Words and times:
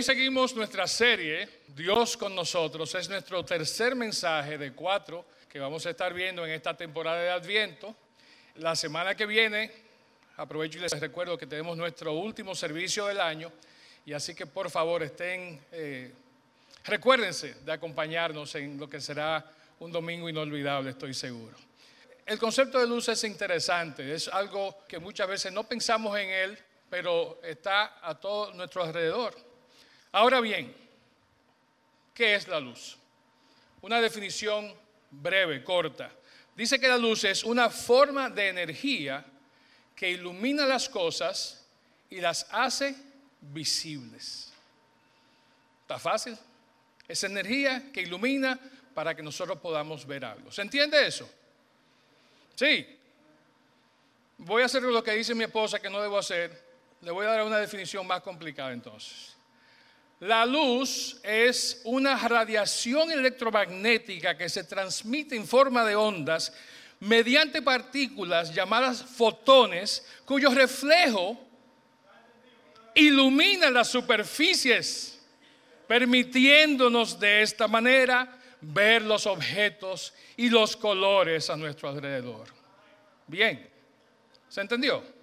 Hoy 0.00 0.04
seguimos 0.04 0.56
nuestra 0.56 0.86
serie, 0.86 1.46
Dios 1.76 2.16
con 2.16 2.34
nosotros. 2.34 2.94
Es 2.94 3.10
nuestro 3.10 3.44
tercer 3.44 3.94
mensaje 3.94 4.56
de 4.56 4.72
cuatro 4.72 5.26
que 5.46 5.58
vamos 5.58 5.84
a 5.84 5.90
estar 5.90 6.14
viendo 6.14 6.42
en 6.46 6.52
esta 6.52 6.74
temporada 6.74 7.20
de 7.20 7.28
Adviento. 7.28 7.94
La 8.54 8.74
semana 8.74 9.14
que 9.14 9.26
viene, 9.26 9.70
aprovecho 10.38 10.78
y 10.78 10.80
les 10.80 10.98
recuerdo 10.98 11.36
que 11.36 11.46
tenemos 11.46 11.76
nuestro 11.76 12.14
último 12.14 12.54
servicio 12.54 13.04
del 13.08 13.20
año 13.20 13.52
y 14.06 14.14
así 14.14 14.34
que 14.34 14.46
por 14.46 14.70
favor 14.70 15.02
estén, 15.02 15.60
eh, 15.70 16.10
recuérdense 16.84 17.56
de 17.62 17.70
acompañarnos 17.70 18.54
en 18.54 18.78
lo 18.78 18.88
que 18.88 19.02
será 19.02 19.52
un 19.80 19.92
domingo 19.92 20.30
inolvidable, 20.30 20.92
estoy 20.92 21.12
seguro. 21.12 21.58
El 22.24 22.38
concepto 22.38 22.78
de 22.78 22.86
luz 22.86 23.10
es 23.10 23.22
interesante, 23.24 24.14
es 24.14 24.28
algo 24.28 24.78
que 24.88 24.98
muchas 24.98 25.28
veces 25.28 25.52
no 25.52 25.64
pensamos 25.64 26.18
en 26.18 26.30
él, 26.30 26.58
pero 26.88 27.38
está 27.44 27.98
a 28.00 28.18
todo 28.18 28.54
nuestro 28.54 28.82
alrededor. 28.82 29.49
Ahora 30.12 30.40
bien, 30.40 30.74
¿qué 32.14 32.34
es 32.34 32.48
la 32.48 32.58
luz? 32.58 32.96
Una 33.82 34.00
definición 34.00 34.74
breve, 35.10 35.62
corta. 35.62 36.10
Dice 36.56 36.78
que 36.78 36.88
la 36.88 36.98
luz 36.98 37.24
es 37.24 37.44
una 37.44 37.70
forma 37.70 38.28
de 38.28 38.48
energía 38.48 39.24
que 39.94 40.10
ilumina 40.10 40.66
las 40.66 40.88
cosas 40.88 41.64
y 42.10 42.20
las 42.20 42.46
hace 42.50 42.94
visibles. 43.40 44.52
¿Está 45.82 45.98
fácil? 45.98 46.36
Es 47.06 47.24
energía 47.24 47.90
que 47.92 48.02
ilumina 48.02 48.58
para 48.94 49.14
que 49.14 49.22
nosotros 49.22 49.58
podamos 49.58 50.06
ver 50.06 50.24
algo. 50.24 50.50
¿Se 50.52 50.62
entiende 50.62 51.06
eso? 51.06 51.30
Sí. 52.54 52.98
Voy 54.38 54.62
a 54.62 54.66
hacer 54.66 54.82
lo 54.82 55.02
que 55.02 55.12
dice 55.12 55.34
mi 55.34 55.44
esposa 55.44 55.80
que 55.80 55.90
no 55.90 56.00
debo 56.00 56.18
hacer. 56.18 56.70
Le 57.00 57.10
voy 57.10 57.26
a 57.26 57.30
dar 57.30 57.44
una 57.44 57.58
definición 57.58 58.06
más 58.06 58.20
complicada 58.20 58.72
entonces. 58.72 59.34
La 60.20 60.44
luz 60.44 61.18
es 61.22 61.80
una 61.84 62.16
radiación 62.28 63.10
electromagnética 63.10 64.36
que 64.36 64.50
se 64.50 64.64
transmite 64.64 65.34
en 65.34 65.46
forma 65.46 65.82
de 65.84 65.96
ondas 65.96 66.52
mediante 67.00 67.62
partículas 67.62 68.54
llamadas 68.54 69.02
fotones 69.02 70.06
cuyo 70.26 70.50
reflejo 70.50 71.40
ilumina 72.94 73.70
las 73.70 73.88
superficies, 73.88 75.18
permitiéndonos 75.88 77.18
de 77.18 77.40
esta 77.40 77.66
manera 77.66 78.38
ver 78.60 79.00
los 79.00 79.26
objetos 79.26 80.12
y 80.36 80.50
los 80.50 80.76
colores 80.76 81.48
a 81.48 81.56
nuestro 81.56 81.88
alrededor. 81.88 82.46
Bien, 83.26 83.70
¿se 84.50 84.60
entendió? 84.60 85.19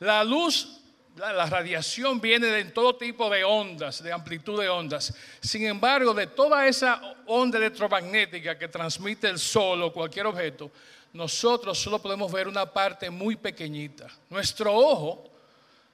La 0.00 0.22
luz, 0.22 0.80
la, 1.16 1.46
radiación 1.46 2.20
viene 2.20 2.46
de 2.48 2.64
todo 2.66 2.96
tipo 2.96 3.30
de 3.30 3.44
ondas, 3.44 4.02
de 4.02 4.12
amplitud 4.12 4.60
de 4.60 4.68
ondas. 4.68 5.14
Sin 5.40 5.66
embargo, 5.66 6.12
de 6.12 6.26
toda 6.26 6.66
esa 6.66 7.00
onda 7.26 7.58
electromagnética 7.58 8.58
que 8.58 8.68
transmite 8.68 9.28
el 9.28 9.38
sol 9.38 9.82
o 9.82 9.92
cualquier 9.92 10.26
objeto, 10.26 10.70
nosotros 11.12 11.78
solo 11.78 12.00
podemos 12.00 12.30
ver 12.30 12.46
una 12.46 12.70
parte 12.70 13.08
muy 13.08 13.36
pequeñita. 13.36 14.06
Nuestro 14.28 14.74
ojo 14.74 15.24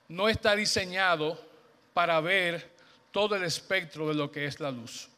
no 0.08 0.28
está 0.28 0.56
diseñado 0.56 1.38
para 1.94 2.20
ver 2.20 2.72
todo 3.12 3.36
el 3.36 3.44
espectro 3.44 4.08
de 4.08 4.14
lo 4.14 4.32
que 4.32 4.46
es 4.46 4.58
la 4.58 4.70
luz. 4.70 5.08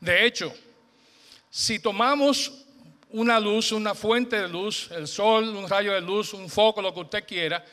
De 0.00 0.24
hecho, 0.24 0.52
si 1.50 1.78
tomamos 1.78 2.65
una 3.16 3.40
luz, 3.40 3.72
una 3.72 3.94
fuente 3.94 4.38
de 4.38 4.46
luz, 4.46 4.90
el 4.90 5.08
sol, 5.08 5.48
un 5.56 5.66
rayo 5.66 5.94
de 5.94 6.02
luz, 6.02 6.34
un 6.34 6.50
foco, 6.50 6.82
lo 6.82 6.92
que 6.92 7.00
usted 7.00 7.26
quiera, 7.26 7.64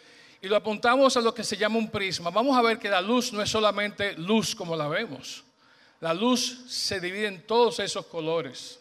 y 0.42 0.48
lo 0.48 0.56
apuntamos 0.56 1.18
a 1.18 1.22
lo 1.22 1.34
que 1.34 1.44
se 1.44 1.58
llama 1.58 1.78
un 1.78 1.92
prisma, 1.92 2.30
vamos 2.30 2.58
a 2.58 2.62
ver 2.62 2.80
que 2.80 2.90
la 2.90 3.02
luz 3.02 3.34
no 3.34 3.42
es 3.42 3.50
solamente 3.50 4.14
luz 4.14 4.56
como 4.56 4.74
la 4.74 4.88
vemos. 4.88 5.44
La 6.00 6.14
luz 6.14 6.64
se 6.68 7.02
divide 7.02 7.28
en 7.28 7.46
todos 7.46 7.80
esos 7.80 8.06
colores 8.06 8.80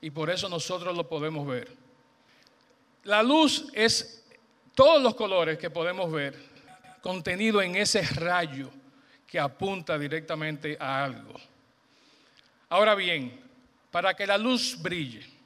y 0.00 0.10
por 0.10 0.30
eso 0.30 0.48
nosotros 0.48 0.96
lo 0.96 1.08
podemos 1.08 1.44
ver. 1.44 1.72
La 3.02 3.24
luz 3.24 3.66
es 3.72 4.24
todos 4.76 5.02
los 5.02 5.16
colores 5.16 5.58
que 5.58 5.70
podemos 5.70 6.10
ver 6.12 6.36
contenido 7.02 7.60
en 7.62 7.74
ese 7.74 8.02
rayo 8.02 8.70
que 9.26 9.40
apunta 9.40 9.98
directamente 9.98 10.76
a 10.78 11.02
algo. 11.04 11.34
Ahora 12.68 12.94
bien, 12.94 13.40
para 13.90 14.14
que 14.14 14.24
la 14.24 14.38
luz 14.38 14.80
brille, 14.80 15.39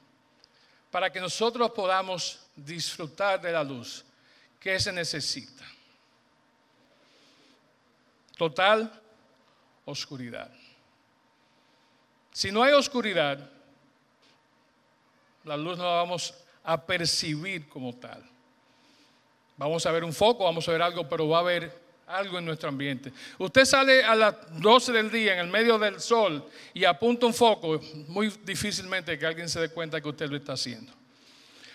para 0.95 1.11
que 1.11 1.19
nosotros 1.19 1.71
podamos 1.71 2.39
disfrutar 2.55 3.41
de 3.41 3.51
la 3.51 3.65
luz, 3.65 4.05
¿qué 4.57 4.79
se 4.79 4.93
necesita? 4.93 5.65
Total 8.37 8.89
oscuridad. 9.83 10.49
Si 12.31 12.49
no 12.49 12.63
hay 12.63 12.71
oscuridad, 12.71 13.37
la 15.43 15.57
luz 15.57 15.77
no 15.77 15.83
la 15.83 15.95
vamos 15.97 16.33
a 16.63 16.81
percibir 16.81 17.67
como 17.67 17.93
tal. 17.93 18.23
Vamos 19.57 19.85
a 19.85 19.91
ver 19.91 20.05
un 20.05 20.13
foco, 20.13 20.45
vamos 20.45 20.65
a 20.65 20.71
ver 20.71 20.81
algo, 20.81 21.09
pero 21.09 21.27
va 21.27 21.39
a 21.39 21.41
haber 21.41 21.77
algo 22.07 22.37
en 22.37 22.45
nuestro 22.45 22.69
ambiente. 22.69 23.11
Usted 23.37 23.65
sale 23.65 24.03
a 24.03 24.15
las 24.15 24.35
12 24.59 24.91
del 24.91 25.11
día 25.11 25.33
en 25.33 25.39
el 25.39 25.47
medio 25.47 25.77
del 25.77 25.99
sol 25.99 26.47
y 26.73 26.85
apunta 26.85 27.25
un 27.25 27.33
foco, 27.33 27.79
muy 28.07 28.29
difícilmente 28.43 29.17
que 29.17 29.25
alguien 29.25 29.49
se 29.49 29.59
dé 29.59 29.69
cuenta 29.69 30.01
que 30.01 30.09
usted 30.09 30.29
lo 30.29 30.37
está 30.37 30.53
haciendo. 30.53 30.93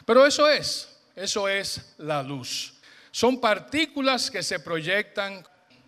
Pero 0.05 0.27
eso 0.27 0.49
es, 0.49 0.97
eso 1.17 1.49
es 1.49 1.95
la 1.99 2.23
luz. 2.23 2.75
Son 3.11 3.41
partículas 3.41 4.31
que 4.31 4.43
se 4.43 4.61
proyectan 4.61 5.45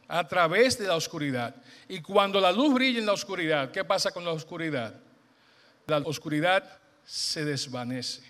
a 0.08 0.26
través 0.26 0.78
de 0.78 0.86
la 0.86 0.96
oscuridad. 0.96 1.54
Y 1.88 2.00
cuando 2.00 2.40
la 2.40 2.52
luz 2.52 2.74
brilla 2.74 2.98
en 2.98 3.06
la 3.06 3.12
oscuridad, 3.12 3.70
¿qué 3.70 3.84
pasa 3.84 4.10
con 4.10 4.24
la 4.24 4.32
oscuridad? 4.32 4.94
La 5.86 5.98
oscuridad 5.98 6.64
se 7.04 7.44
desvanece. 7.44 8.22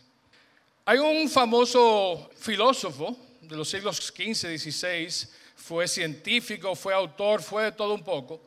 Hay 0.85 0.99
un 0.99 1.29
famoso 1.29 2.31
filósofo 2.37 3.17
de 3.41 3.57
los 3.57 3.69
siglos 3.69 3.97
XV, 3.97 4.59
XVI, 4.59 5.29
fue 5.63 5.87
científico, 5.87 6.75
fue 6.75 6.93
autor, 6.93 7.41
fue 7.41 7.65
de 7.65 7.73
todo 7.73 7.95
un 7.95 8.03
poco. 8.03 8.41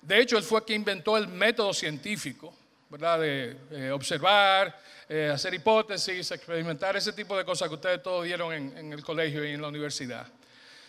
De 0.00 0.18
hecho, 0.20 0.38
él 0.38 0.42
fue 0.42 0.64
quien 0.64 0.80
inventó 0.80 1.16
el 1.16 1.28
método 1.28 1.74
científico, 1.74 2.54
¿verdad? 2.88 3.20
De 3.20 3.56
eh, 3.70 3.90
observar, 3.90 4.80
eh, 5.06 5.30
hacer 5.32 5.52
hipótesis, 5.52 6.30
experimentar, 6.30 6.96
ese 6.96 7.12
tipo 7.12 7.36
de 7.36 7.44
cosas 7.44 7.68
que 7.68 7.74
ustedes 7.74 8.02
todos 8.02 8.24
dieron 8.24 8.52
en, 8.54 8.78
en 8.78 8.92
el 8.92 9.04
colegio 9.04 9.44
y 9.44 9.52
en 9.52 9.60
la 9.60 9.68
universidad. 9.68 10.26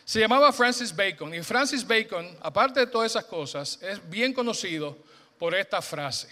Se 0.05 0.21
llamaba 0.21 0.53
Francis 0.53 0.95
Bacon 0.95 1.33
y 1.33 1.43
Francis 1.43 1.85
Bacon, 1.85 2.37
aparte 2.41 2.79
de 2.79 2.87
todas 2.87 3.11
esas 3.11 3.25
cosas, 3.25 3.77
es 3.81 4.09
bien 4.09 4.33
conocido 4.33 4.97
por 5.37 5.53
esta 5.53 5.81
frase. 5.81 6.29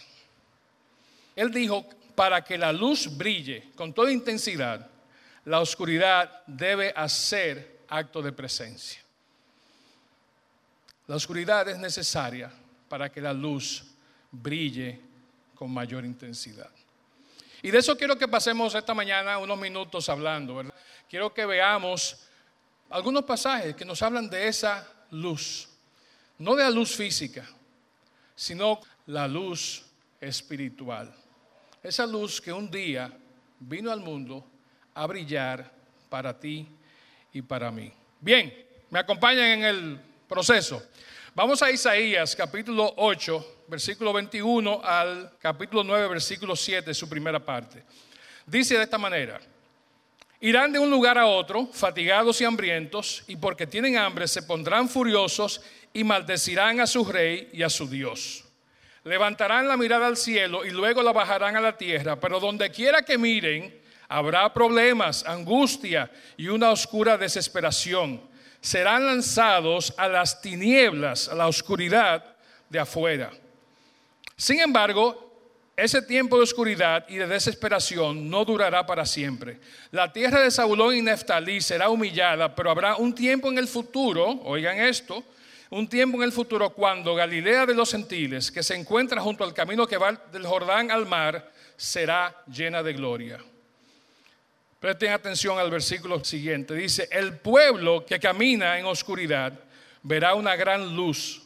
Él 1.36 1.52
dijo, 1.52 1.86
para 2.16 2.42
que 2.42 2.58
la 2.58 2.72
luz 2.72 3.18
brille 3.18 3.72
con 3.76 3.94
toda 3.94 4.14
intensidad, 4.14 4.90
la 5.44 5.60
oscuridad 5.60 6.42
debe 6.48 6.94
hacer 6.96 7.82
acto 7.90 8.22
de 8.22 8.32
presencia. 8.32 9.05
La 11.08 11.16
oscuridad 11.16 11.68
es 11.70 11.78
necesaria 11.78 12.52
para 12.90 13.12
que 13.12 13.22
la 13.22 13.34
luz 13.34 13.84
brille 14.32 15.00
con 15.54 15.72
mayor 15.72 16.04
intensidad. 16.04 16.70
Y 17.62 17.72
de 17.72 17.78
eso 17.78 17.98
quiero 17.98 18.18
que 18.18 18.28
pasemos 18.28 18.74
esta 18.76 18.94
mañana 18.94 19.38
unos 19.38 19.60
minutos 19.60 20.10
hablando. 20.10 20.64
Quiero 21.10 21.34
que 21.34 21.46
veamos 21.46 22.18
algunos 22.90 23.24
pasajes 23.24 23.76
que 23.76 23.86
nos 23.86 24.02
hablan 24.02 24.30
de 24.30 24.48
esa 24.48 24.88
luz, 25.12 25.68
no 26.40 26.56
de 26.56 26.64
la 26.64 26.70
luz 26.70 26.96
física, 26.96 27.48
sino 28.36 28.80
la 29.08 29.28
luz 29.28 29.86
espiritual. 30.20 31.14
Esa 31.82 32.06
luz 32.06 32.42
que 32.42 32.52
un 32.52 32.70
día 32.70 33.12
vino 33.60 33.92
al 33.92 34.00
mundo 34.00 34.46
a 34.94 35.06
brillar 35.06 35.72
para 36.10 36.40
ti 36.40 36.68
y 37.32 37.42
para 37.42 37.72
mí. 37.72 37.92
Bien, 38.20 38.66
me 38.90 39.00
acompañan 39.00 39.46
en 39.46 39.64
el 39.64 40.00
proceso. 40.28 40.82
Vamos 41.34 41.62
a 41.62 41.72
Isaías 41.72 42.36
capítulo 42.36 42.94
8, 42.98 43.66
versículo 43.68 44.14
21 44.14 44.82
al 44.84 45.34
capítulo 45.40 45.84
9, 45.84 46.08
versículo 46.08 46.56
7, 46.56 46.94
su 46.94 47.10
primera 47.10 47.40
parte. 47.44 47.84
Dice 48.46 48.78
de 48.78 48.84
esta 48.84 48.98
manera, 48.98 49.40
irán 50.40 50.72
de 50.72 50.80
un 50.80 50.90
lugar 50.90 51.18
a 51.18 51.28
otro, 51.28 51.68
fatigados 51.68 52.40
y 52.42 52.46
hambrientos, 52.46 53.24
y 53.28 53.36
porque 53.36 53.68
tienen 53.68 53.98
hambre 53.98 54.28
se 54.28 54.44
pondrán 54.44 54.88
furiosos 54.88 55.62
y 55.94 56.04
maldecirán 56.04 56.80
a 56.80 56.88
su 56.88 57.06
rey 57.06 57.50
y 57.54 57.64
a 57.64 57.70
su 57.70 57.88
Dios. 57.88 58.46
Levantarán 59.04 59.68
la 59.68 59.78
mirada 59.78 60.08
al 60.08 60.18
cielo 60.18 60.66
y 60.66 60.72
luego 60.72 61.04
la 61.04 61.12
bajarán 61.12 61.56
a 61.56 61.62
la 61.62 61.78
tierra, 61.78 62.20
pero 62.20 62.40
donde 62.40 62.72
quiera 62.72 63.04
que 63.04 63.18
miren, 63.18 63.82
habrá 64.08 64.52
problemas, 64.54 65.26
angustia 65.28 66.10
y 66.38 66.48
una 66.48 66.72
oscura 66.72 67.18
desesperación 67.18 68.35
serán 68.66 69.06
lanzados 69.06 69.94
a 69.96 70.08
las 70.08 70.42
tinieblas, 70.42 71.30
a 71.30 71.36
la 71.36 71.48
oscuridad 71.48 72.24
de 72.68 72.80
afuera. 72.80 73.32
Sin 74.36 74.60
embargo, 74.60 75.22
Ese 75.78 76.02
tiempo 76.02 76.38
de 76.38 76.44
oscuridad 76.44 77.06
y 77.10 77.18
de 77.18 77.28
desesperación 77.28 78.30
no 78.30 78.46
durará 78.46 78.86
para 78.86 79.06
siempre. 79.06 79.60
La 79.92 80.14
tierra 80.14 80.40
de 80.40 80.50
Zabulón 80.50 80.96
y 80.96 81.02
Neftalí 81.02 81.60
será 81.60 81.90
humillada, 81.90 82.56
pero 82.56 82.72
habrá 82.72 82.96
un 82.96 83.14
tiempo 83.14 83.50
en 83.50 83.58
el 83.58 83.68
futuro, 83.68 84.40
oigan 84.46 84.80
esto, 84.80 85.22
un 85.70 85.90
tiempo 85.90 86.16
en 86.18 86.24
el 86.24 86.32
futuro 86.32 86.70
cuando 86.70 87.14
Galilea 87.14 87.66
de 87.66 87.76
los 87.76 87.92
gentiles, 87.92 88.52
que 88.52 88.64
se 88.64 88.74
encuentra 88.74 89.20
junto 89.20 89.44
al 89.44 89.54
camino 89.54 89.86
que 89.86 89.98
va 89.98 90.14
del 90.32 90.48
Jordán 90.48 90.92
al 90.92 91.06
mar, 91.06 91.52
será 91.76 92.34
llena 92.48 92.82
de 92.82 92.94
gloria. 92.94 93.40
Presten 94.86 95.14
atención 95.14 95.58
al 95.58 95.72
versículo 95.72 96.24
siguiente. 96.24 96.76
Dice, 96.76 97.10
el 97.12 97.40
pueblo 97.40 98.06
que 98.06 98.20
camina 98.20 98.78
en 98.78 98.86
oscuridad 98.86 99.52
verá 100.04 100.36
una 100.36 100.56
gran 100.56 100.96
luz 100.96 101.42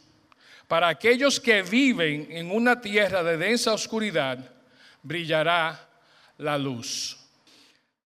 para 0.68 0.88
aquellos 0.88 1.40
que 1.40 1.62
viven 1.62 2.28
en 2.28 2.50
una 2.50 2.82
tierra 2.82 3.22
de 3.22 3.38
densa 3.38 3.72
oscuridad, 3.72 4.38
brillará 5.02 5.88
la 6.36 6.58
luz. 6.58 7.19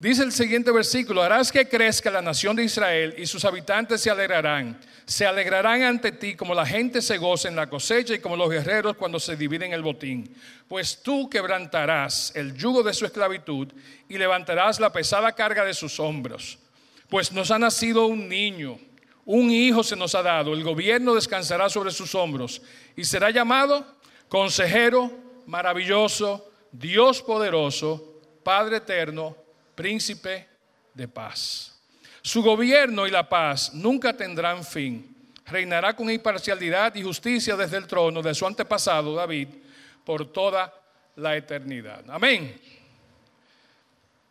Dice 0.05 0.21
el 0.21 0.31
siguiente 0.31 0.69
versículo, 0.69 1.23
harás 1.23 1.51
que 1.51 1.67
crezca 1.67 2.11
la 2.11 2.21
nación 2.21 2.55
de 2.55 2.63
Israel 2.63 3.15
y 3.17 3.25
sus 3.25 3.43
habitantes 3.43 4.01
se 4.01 4.11
alegrarán. 4.11 4.79
Se 5.03 5.25
alegrarán 5.25 5.81
ante 5.81 6.11
ti 6.11 6.35
como 6.35 6.53
la 6.53 6.63
gente 6.63 7.01
se 7.01 7.17
goza 7.17 7.47
en 7.47 7.55
la 7.55 7.67
cosecha 7.67 8.13
y 8.13 8.19
como 8.19 8.37
los 8.37 8.51
guerreros 8.51 8.97
cuando 8.97 9.19
se 9.19 9.35
dividen 9.35 9.73
el 9.73 9.81
botín. 9.81 10.31
Pues 10.67 11.01
tú 11.01 11.27
quebrantarás 11.27 12.31
el 12.35 12.53
yugo 12.55 12.83
de 12.83 12.93
su 12.93 13.07
esclavitud 13.07 13.69
y 14.07 14.19
levantarás 14.19 14.79
la 14.79 14.93
pesada 14.93 15.31
carga 15.31 15.65
de 15.65 15.73
sus 15.73 15.99
hombros. 15.99 16.59
Pues 17.09 17.31
nos 17.31 17.49
ha 17.49 17.57
nacido 17.57 18.05
un 18.05 18.29
niño 18.29 18.77
un 19.27 19.49
hijo 19.49 19.83
se 19.83 19.95
nos 19.95 20.13
ha 20.13 20.21
dado, 20.21 20.53
el 20.53 20.63
gobierno 20.63 21.15
descansará 21.15 21.67
sobre 21.67 21.89
sus 21.89 22.13
hombros 22.13 22.61
y 22.95 23.05
será 23.05 23.31
llamado 23.31 23.83
consejero 24.29 25.11
maravilloso, 25.47 26.47
Dios 26.71 27.23
poderoso, 27.23 28.21
Padre 28.43 28.77
eterno, 28.77 29.35
príncipe 29.75 30.47
de 30.93 31.07
paz. 31.07 31.75
Su 32.21 32.41
gobierno 32.41 33.05
y 33.05 33.11
la 33.11 33.29
paz 33.29 33.73
nunca 33.73 34.15
tendrán 34.15 34.63
fin. 34.63 35.15
Reinará 35.45 35.95
con 35.95 36.09
imparcialidad 36.09 36.95
y 36.95 37.03
justicia 37.03 37.55
desde 37.55 37.77
el 37.77 37.85
trono 37.85 38.21
de 38.21 38.33
su 38.33 38.47
antepasado 38.47 39.13
David 39.13 39.49
por 40.03 40.31
toda 40.31 40.73
la 41.17 41.37
eternidad. 41.37 42.03
Amén. 42.09 42.59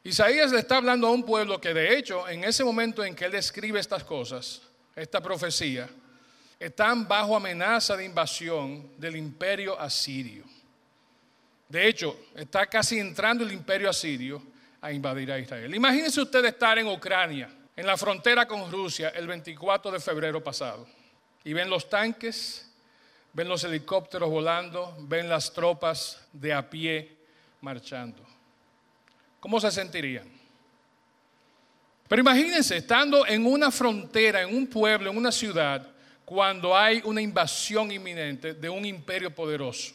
Isaías 0.03 0.51
le 0.51 0.59
está 0.59 0.79
hablando 0.79 1.07
a 1.07 1.13
un 1.13 1.25
pueblo 1.25 1.61
que 1.61 1.73
de 1.73 1.97
hecho 1.97 2.29
en 2.29 2.45
ese 2.45 2.65
momento 2.65 3.05
en 3.05 3.15
que 3.15 3.27
él 3.27 3.35
escribe 3.35 3.79
estas 3.79 4.05
cosas, 4.05 4.63
esta 4.97 5.21
profecía, 5.21 5.89
están 6.59 7.07
bajo 7.07 7.37
amenaza 7.37 7.97
de 7.97 8.05
invasión 8.05 8.91
del 8.99 9.17
imperio 9.17 9.79
asirio. 9.79 10.45
De 11.69 11.89
hecho, 11.89 12.27
está 12.35 12.67
casi 12.67 12.99
entrando 12.99 13.45
el 13.45 13.53
imperio 13.53 13.89
asirio 13.89 14.43
a 14.85 14.93
invadir 14.93 15.33
a 15.33 15.39
Israel. 15.39 15.75
Imagínense 15.75 16.21
usted 16.21 16.45
estar 16.45 16.79
en 16.79 16.87
Ucrania, 16.87 17.49
en 17.75 17.87
la 17.87 17.97
frontera 17.97 18.47
con 18.47 18.71
Rusia, 18.71 19.09
el 19.09 19.27
24 19.27 19.91
de 19.91 19.99
febrero 19.99 20.45
pasado, 20.45 20.87
y 21.43 21.55
ven 21.55 21.71
los 21.71 21.89
tanques, 21.89 22.71
ven 23.33 23.49
los 23.49 23.65
helicópteros 23.65 24.29
volando, 24.29 24.95
ven 25.01 25.27
las 25.27 25.51
tropas 25.55 26.21
de 26.35 26.53
a 26.53 26.69
pie 26.69 27.17
marchando. 27.63 28.23
¿Cómo 29.41 29.59
se 29.59 29.71
sentirían? 29.71 30.31
Pero 32.07 32.21
imagínense, 32.21 32.77
estando 32.77 33.27
en 33.27 33.47
una 33.47 33.71
frontera, 33.71 34.43
en 34.43 34.55
un 34.55 34.67
pueblo, 34.67 35.11
en 35.11 35.17
una 35.17 35.33
ciudad, 35.33 35.89
cuando 36.27 36.77
hay 36.77 37.01
una 37.07 37.23
invasión 37.23 37.91
inminente 37.91 38.53
de 38.53 38.69
un 38.69 38.85
imperio 38.85 39.35
poderoso. 39.35 39.95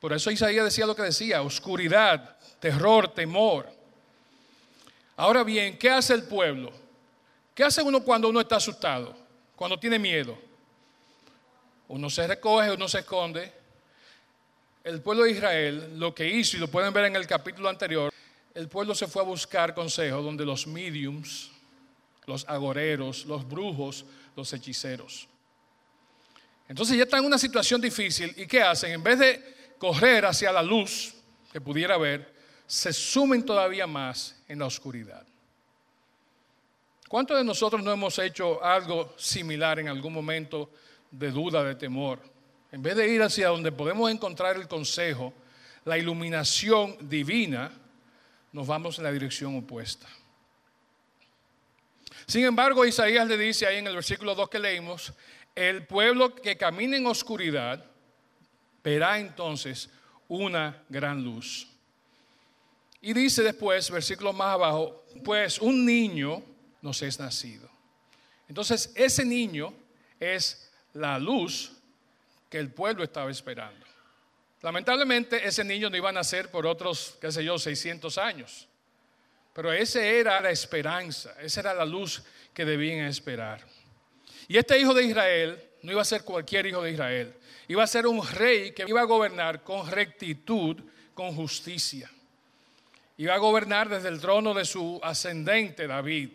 Por 0.00 0.12
eso 0.12 0.32
Isaías 0.32 0.64
decía 0.64 0.84
lo 0.84 0.96
que 0.96 1.02
decía, 1.02 1.42
oscuridad, 1.42 2.37
terror, 2.60 3.08
temor. 3.08 3.68
Ahora 5.16 5.42
bien, 5.42 5.78
¿qué 5.78 5.90
hace 5.90 6.14
el 6.14 6.24
pueblo? 6.24 6.72
¿Qué 7.54 7.64
hace 7.64 7.82
uno 7.82 8.02
cuando 8.02 8.28
uno 8.28 8.40
está 8.40 8.56
asustado? 8.56 9.16
Cuando 9.56 9.78
tiene 9.78 9.98
miedo. 9.98 10.38
Uno 11.88 12.08
se 12.08 12.26
recoge, 12.26 12.70
uno 12.70 12.86
se 12.86 13.00
esconde. 13.00 13.52
El 14.84 15.00
pueblo 15.02 15.24
de 15.24 15.32
Israel 15.32 15.98
lo 15.98 16.14
que 16.14 16.28
hizo, 16.28 16.56
y 16.56 16.60
lo 16.60 16.68
pueden 16.68 16.92
ver 16.92 17.06
en 17.06 17.16
el 17.16 17.26
capítulo 17.26 17.68
anterior, 17.68 18.12
el 18.54 18.68
pueblo 18.68 18.94
se 18.94 19.06
fue 19.06 19.22
a 19.22 19.24
buscar 19.24 19.74
consejo 19.74 20.22
donde 20.22 20.44
los 20.44 20.66
mediums, 20.66 21.50
los 22.26 22.48
agoreros, 22.48 23.24
los 23.24 23.48
brujos, 23.48 24.04
los 24.36 24.52
hechiceros. 24.52 25.28
Entonces 26.68 26.96
ya 26.96 27.04
están 27.04 27.20
en 27.20 27.26
una 27.26 27.38
situación 27.38 27.80
difícil 27.80 28.32
y 28.36 28.46
¿qué 28.46 28.62
hacen? 28.62 28.92
En 28.92 29.02
vez 29.02 29.18
de 29.18 29.74
correr 29.78 30.26
hacia 30.26 30.52
la 30.52 30.62
luz 30.62 31.14
que 31.50 31.60
pudiera 31.60 31.96
ver, 31.96 32.37
se 32.68 32.92
sumen 32.92 33.44
todavía 33.44 33.86
más 33.86 34.36
en 34.46 34.58
la 34.58 34.66
oscuridad. 34.66 35.26
¿Cuántos 37.08 37.38
de 37.38 37.44
nosotros 37.44 37.82
no 37.82 37.90
hemos 37.90 38.18
hecho 38.18 38.62
algo 38.62 39.14
similar 39.16 39.78
en 39.78 39.88
algún 39.88 40.12
momento 40.12 40.70
de 41.10 41.30
duda, 41.30 41.64
de 41.64 41.74
temor? 41.74 42.20
En 42.70 42.82
vez 42.82 42.94
de 42.96 43.08
ir 43.08 43.22
hacia 43.22 43.48
donde 43.48 43.72
podemos 43.72 44.10
encontrar 44.10 44.56
el 44.56 44.68
consejo, 44.68 45.32
la 45.86 45.96
iluminación 45.96 47.08
divina, 47.08 47.72
nos 48.52 48.66
vamos 48.66 48.98
en 48.98 49.04
la 49.04 49.12
dirección 49.12 49.56
opuesta. 49.56 50.06
Sin 52.26 52.44
embargo, 52.44 52.84
Isaías 52.84 53.26
le 53.26 53.38
dice 53.38 53.66
ahí 53.66 53.78
en 53.78 53.86
el 53.86 53.94
versículo 53.94 54.34
2 54.34 54.50
que 54.50 54.58
leímos, 54.58 55.14
el 55.54 55.86
pueblo 55.86 56.34
que 56.34 56.58
camina 56.58 56.98
en 56.98 57.06
oscuridad 57.06 57.82
verá 58.84 59.18
entonces 59.18 59.88
una 60.28 60.82
gran 60.90 61.24
luz. 61.24 61.77
Y 63.00 63.12
dice 63.12 63.42
después, 63.42 63.90
versículo 63.90 64.32
más 64.32 64.54
abajo, 64.54 65.04
pues 65.24 65.60
un 65.60 65.84
niño 65.84 66.42
nos 66.82 67.00
es 67.02 67.18
nacido. 67.18 67.68
Entonces, 68.48 68.92
ese 68.94 69.24
niño 69.24 69.72
es 70.18 70.70
la 70.94 71.18
luz 71.18 71.72
que 72.48 72.58
el 72.58 72.70
pueblo 72.72 73.04
estaba 73.04 73.30
esperando. 73.30 73.86
Lamentablemente 74.60 75.46
ese 75.46 75.62
niño 75.62 75.88
no 75.88 75.96
iba 75.96 76.08
a 76.08 76.12
nacer 76.12 76.50
por 76.50 76.66
otros, 76.66 77.16
qué 77.20 77.30
sé 77.30 77.44
yo, 77.44 77.58
600 77.58 78.18
años. 78.18 78.66
Pero 79.52 79.72
esa 79.72 80.02
era 80.04 80.40
la 80.40 80.50
esperanza, 80.50 81.34
esa 81.40 81.60
era 81.60 81.74
la 81.74 81.84
luz 81.84 82.22
que 82.52 82.64
debían 82.64 83.06
esperar. 83.06 83.64
Y 84.48 84.56
este 84.56 84.78
hijo 84.78 84.94
de 84.94 85.04
Israel 85.04 85.62
no 85.82 85.92
iba 85.92 86.02
a 86.02 86.04
ser 86.04 86.24
cualquier 86.24 86.66
hijo 86.66 86.82
de 86.82 86.92
Israel, 86.92 87.34
iba 87.68 87.84
a 87.84 87.86
ser 87.86 88.06
un 88.06 88.26
rey 88.26 88.72
que 88.72 88.84
iba 88.86 89.00
a 89.00 89.04
gobernar 89.04 89.62
con 89.62 89.88
rectitud, 89.88 90.76
con 91.14 91.34
justicia. 91.34 92.10
Iba 93.18 93.34
a 93.34 93.38
gobernar 93.38 93.88
desde 93.88 94.08
el 94.08 94.20
trono 94.20 94.54
de 94.54 94.64
su 94.64 94.98
ascendente 95.02 95.86
David. 95.86 96.30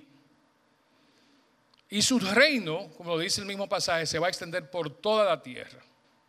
Y 1.89 2.01
su 2.01 2.19
reino, 2.19 2.89
como 2.97 3.17
dice 3.17 3.41
el 3.41 3.47
mismo 3.47 3.67
pasaje, 3.67 4.05
se 4.05 4.19
va 4.19 4.27
a 4.27 4.29
extender 4.29 4.69
por 4.69 4.89
toda 4.89 5.25
la 5.25 5.41
tierra. 5.41 5.79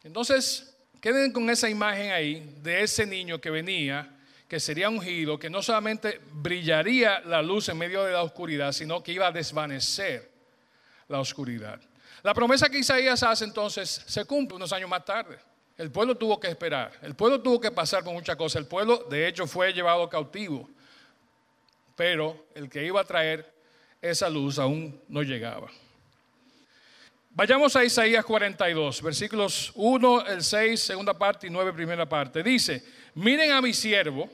Entonces, 0.02 0.74
Queden 1.04 1.32
con 1.32 1.50
esa 1.50 1.68
imagen 1.68 2.12
ahí 2.12 2.56
de 2.62 2.82
ese 2.82 3.04
niño 3.04 3.38
que 3.38 3.50
venía, 3.50 4.08
que 4.48 4.58
sería 4.58 4.88
ungido, 4.88 5.38
que 5.38 5.50
no 5.50 5.60
solamente 5.60 6.18
brillaría 6.32 7.20
la 7.20 7.42
luz 7.42 7.68
en 7.68 7.76
medio 7.76 8.04
de 8.04 8.12
la 8.12 8.22
oscuridad, 8.22 8.72
sino 8.72 9.02
que 9.02 9.12
iba 9.12 9.26
a 9.26 9.30
desvanecer 9.30 10.30
la 11.08 11.20
oscuridad. 11.20 11.78
La 12.22 12.32
promesa 12.32 12.70
que 12.70 12.78
Isaías 12.78 13.22
hace 13.22 13.44
entonces 13.44 14.02
se 14.06 14.24
cumple 14.24 14.56
unos 14.56 14.72
años 14.72 14.88
más 14.88 15.04
tarde. 15.04 15.38
El 15.76 15.90
pueblo 15.90 16.16
tuvo 16.16 16.38
que 16.38 16.48
esperar, 16.48 16.92
el 17.02 17.14
pueblo 17.16 17.40
tuvo 17.40 17.60
que 17.60 17.72
pasar 17.72 18.04
por 18.04 18.12
muchas 18.12 18.36
cosas. 18.36 18.62
El 18.62 18.68
pueblo, 18.68 19.06
de 19.10 19.26
hecho, 19.26 19.46
fue 19.46 19.72
llevado 19.72 20.08
cautivo, 20.08 20.68
pero 21.96 22.46
el 22.54 22.68
que 22.68 22.84
iba 22.84 23.00
a 23.00 23.04
traer 23.04 23.52
esa 24.00 24.28
luz 24.30 24.58
aún 24.58 25.00
no 25.08 25.22
llegaba. 25.22 25.68
Vayamos 27.30 27.74
a 27.74 27.84
Isaías 27.84 28.24
42, 28.24 29.02
versículos 29.02 29.72
1, 29.74 30.26
el 30.26 30.44
6, 30.44 30.80
segunda 30.80 31.18
parte 31.18 31.48
y 31.48 31.50
9, 31.50 31.72
primera 31.72 32.08
parte. 32.08 32.44
Dice, 32.44 32.84
miren 33.14 33.50
a 33.50 33.60
mi 33.60 33.74
siervo, 33.74 34.30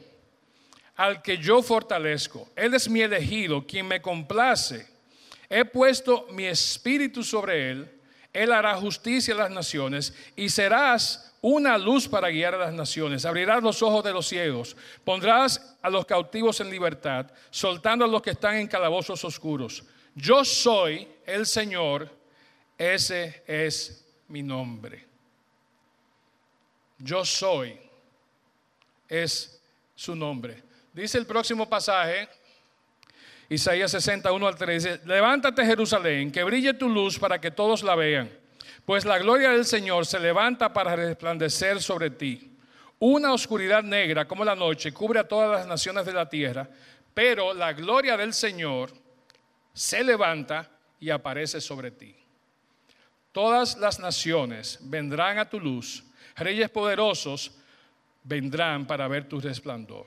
al 0.96 1.22
que 1.22 1.38
yo 1.38 1.62
fortalezco. 1.62 2.50
Él 2.54 2.74
es 2.74 2.90
mi 2.90 3.00
elegido, 3.00 3.66
quien 3.66 3.88
me 3.88 4.02
complace. 4.02 4.86
He 5.48 5.64
puesto 5.64 6.26
mi 6.30 6.44
espíritu 6.44 7.24
sobre 7.24 7.70
él. 7.70 7.90
Él 8.34 8.52
hará 8.52 8.76
justicia 8.76 9.32
a 9.32 9.38
las 9.38 9.50
naciones 9.50 10.12
y 10.36 10.50
serás 10.50 11.29
una 11.40 11.78
luz 11.78 12.08
para 12.08 12.28
guiar 12.28 12.54
a 12.54 12.58
las 12.58 12.72
naciones. 12.72 13.24
Abrirás 13.24 13.62
los 13.62 13.82
ojos 13.82 14.04
de 14.04 14.12
los 14.12 14.26
ciegos. 14.26 14.76
Pondrás 15.04 15.76
a 15.82 15.90
los 15.90 16.04
cautivos 16.06 16.60
en 16.60 16.70
libertad, 16.70 17.30
soltando 17.50 18.04
a 18.04 18.08
los 18.08 18.22
que 18.22 18.30
están 18.30 18.56
en 18.56 18.68
calabozos 18.68 19.24
oscuros. 19.24 19.84
Yo 20.14 20.44
soy 20.44 21.08
el 21.26 21.46
Señor 21.46 22.20
ese 22.80 23.42
es 23.46 24.06
mi 24.28 24.42
nombre. 24.42 25.04
Yo 26.96 27.26
soy. 27.26 27.78
Es 29.06 29.60
su 29.94 30.16
nombre. 30.16 30.62
Dice 30.94 31.18
el 31.18 31.26
próximo 31.26 31.68
pasaje, 31.68 32.26
Isaías 33.50 33.90
61 33.90 34.46
al 34.46 34.56
13, 34.56 35.02
levántate 35.04 35.66
Jerusalén, 35.66 36.32
que 36.32 36.42
brille 36.42 36.72
tu 36.72 36.88
luz 36.88 37.18
para 37.18 37.38
que 37.38 37.50
todos 37.50 37.82
la 37.82 37.94
vean, 37.94 38.30
pues 38.84 39.04
la 39.04 39.18
gloria 39.18 39.50
del 39.50 39.64
Señor 39.64 40.06
se 40.06 40.18
levanta 40.18 40.72
para 40.72 40.96
resplandecer 40.96 41.82
sobre 41.82 42.10
ti. 42.10 42.56
Una 42.98 43.32
oscuridad 43.32 43.82
negra 43.82 44.26
como 44.26 44.44
la 44.44 44.54
noche 44.54 44.92
cubre 44.92 45.20
a 45.20 45.28
todas 45.28 45.60
las 45.60 45.66
naciones 45.66 46.04
de 46.04 46.12
la 46.12 46.28
tierra, 46.28 46.68
pero 47.14 47.54
la 47.54 47.72
gloria 47.72 48.16
del 48.16 48.34
Señor 48.34 48.92
se 49.72 50.04
levanta 50.04 50.70
y 50.98 51.10
aparece 51.10 51.60
sobre 51.60 51.90
ti. 51.90 52.14
Todas 53.32 53.76
las 53.78 54.00
naciones 54.00 54.78
vendrán 54.82 55.38
a 55.38 55.48
tu 55.48 55.60
luz, 55.60 56.04
reyes 56.36 56.68
poderosos 56.68 57.52
vendrán 58.24 58.86
para 58.86 59.08
ver 59.08 59.28
tu 59.28 59.40
resplandor. 59.40 60.06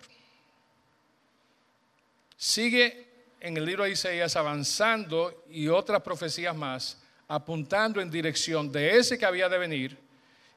Sigue 2.36 3.08
en 3.40 3.58
el 3.58 3.66
libro 3.66 3.84
de 3.84 3.92
Isaías 3.92 4.36
avanzando 4.36 5.46
y 5.50 5.68
otras 5.68 6.02
profecías 6.02 6.56
más, 6.56 7.03
apuntando 7.34 8.00
en 8.00 8.12
dirección 8.12 8.72
de 8.72 8.98
ese 8.98 9.18
que 9.18 9.26
había 9.26 9.50
de 9.50 9.58
venir. 9.58 9.98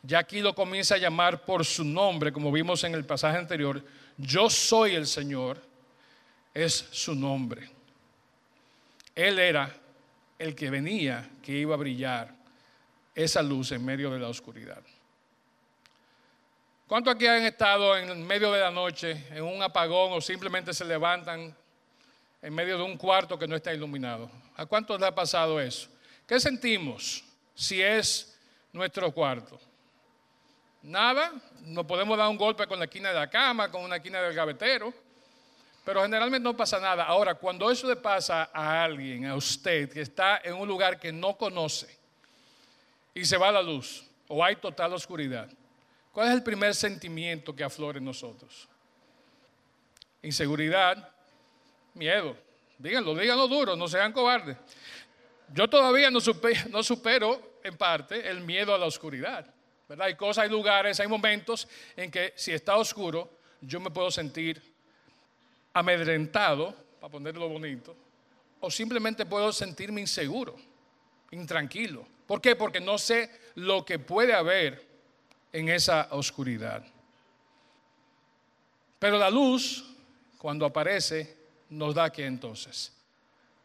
Ya 0.02 0.18
aquí 0.18 0.40
lo 0.40 0.54
comienza 0.54 0.96
a 0.96 0.98
llamar 0.98 1.42
por 1.42 1.64
su 1.64 1.82
nombre, 1.84 2.30
como 2.32 2.52
vimos 2.52 2.84
en 2.84 2.94
el 2.94 3.04
pasaje 3.04 3.38
anterior. 3.38 3.82
Yo 4.18 4.50
soy 4.50 4.94
el 4.94 5.06
Señor, 5.06 5.58
es 6.52 6.86
su 6.90 7.14
nombre. 7.14 7.70
Él 9.14 9.38
era 9.38 9.74
el 10.38 10.54
que 10.54 10.68
venía, 10.68 11.30
que 11.42 11.52
iba 11.52 11.74
a 11.74 11.78
brillar 11.78 12.34
esa 13.14 13.42
luz 13.42 13.72
en 13.72 13.82
medio 13.82 14.10
de 14.10 14.18
la 14.18 14.28
oscuridad. 14.28 14.82
¿Cuántos 16.86 17.14
aquí 17.14 17.26
han 17.26 17.42
estado 17.42 17.96
en 17.96 18.24
medio 18.26 18.52
de 18.52 18.60
la 18.60 18.70
noche, 18.70 19.24
en 19.30 19.42
un 19.42 19.62
apagón 19.62 20.12
o 20.12 20.20
simplemente 20.20 20.74
se 20.74 20.84
levantan 20.84 21.56
en 22.42 22.54
medio 22.54 22.76
de 22.76 22.84
un 22.84 22.98
cuarto 22.98 23.38
que 23.38 23.48
no 23.48 23.56
está 23.56 23.72
iluminado? 23.72 24.30
¿A 24.56 24.66
cuántos 24.66 25.00
le 25.00 25.06
ha 25.06 25.14
pasado 25.14 25.58
eso? 25.58 25.95
¿Qué 26.26 26.40
sentimos 26.40 27.24
si 27.54 27.82
es 27.82 28.36
nuestro 28.72 29.12
cuarto? 29.12 29.60
Nada, 30.82 31.32
no 31.62 31.86
podemos 31.86 32.16
dar 32.18 32.28
un 32.28 32.36
golpe 32.36 32.66
con 32.66 32.78
la 32.78 32.84
esquina 32.84 33.08
de 33.08 33.14
la 33.14 33.30
cama, 33.30 33.70
con 33.70 33.82
una 33.82 33.96
esquina 33.96 34.20
del 34.20 34.34
gavetero, 34.34 34.92
pero 35.84 36.02
generalmente 36.02 36.42
no 36.42 36.56
pasa 36.56 36.80
nada. 36.80 37.04
Ahora, 37.04 37.34
cuando 37.34 37.70
eso 37.70 37.88
le 37.88 37.96
pasa 37.96 38.50
a 38.52 38.82
alguien, 38.82 39.26
a 39.26 39.36
usted, 39.36 39.92
que 39.92 40.00
está 40.00 40.40
en 40.44 40.54
un 40.54 40.66
lugar 40.66 40.98
que 40.98 41.12
no 41.12 41.36
conoce 41.36 41.96
y 43.14 43.24
se 43.24 43.36
va 43.36 43.50
la 43.50 43.62
luz 43.62 44.04
o 44.28 44.44
hay 44.44 44.56
total 44.56 44.92
oscuridad, 44.92 45.48
¿Cuál 46.16 46.28
es 46.28 46.34
el 46.34 46.42
primer 46.42 46.74
sentimiento 46.74 47.54
que 47.54 47.62
aflora 47.62 47.98
en 47.98 48.04
nosotros? 48.06 48.66
Inseguridad, 50.22 51.10
miedo. 51.92 52.34
Díganlo, 52.78 53.14
díganlo 53.14 53.46
duro, 53.46 53.76
no 53.76 53.86
sean 53.86 54.14
cobardes. 54.14 54.56
Yo 55.52 55.68
todavía 55.68 56.10
no, 56.10 56.20
supero 56.20 57.58
en 57.62 57.76
parte 57.76 58.28
el 58.28 58.40
miedo 58.40 58.74
a 58.74 58.78
la 58.78 58.86
oscuridad. 58.86 59.52
Hay 59.98 60.16
cosas, 60.16 60.44
hay 60.44 60.50
lugares, 60.50 60.98
hay 60.98 61.06
momentos 61.06 61.68
en 61.96 62.10
que 62.10 62.32
si 62.36 62.52
está 62.52 62.76
oscuro, 62.76 63.38
yo 63.60 63.80
me 63.80 63.90
puedo 63.90 64.10
sentir 64.10 64.60
amedrentado, 65.72 66.74
para 67.00 67.12
ponerlo 67.12 67.48
bonito, 67.48 67.96
o 68.60 68.70
simplemente 68.70 69.26
puedo 69.26 69.52
sentirme 69.52 70.00
inseguro, 70.00 70.56
intranquilo. 71.30 72.06
¿Por 72.26 72.40
qué? 72.40 72.56
Porque 72.56 72.80
no 72.80 72.98
sé 72.98 73.30
lo 73.54 73.84
que 73.84 73.98
puede 73.98 74.32
haber 74.34 74.84
en 75.52 75.68
esa 75.68 76.08
oscuridad. 76.10 76.84
Pero 78.98 79.18
la 79.18 79.30
luz, 79.30 79.84
cuando 80.38 80.66
aparece, 80.66 81.36
nos 81.70 81.94
da 81.94 82.10
que 82.10 82.26
entonces 82.26 82.92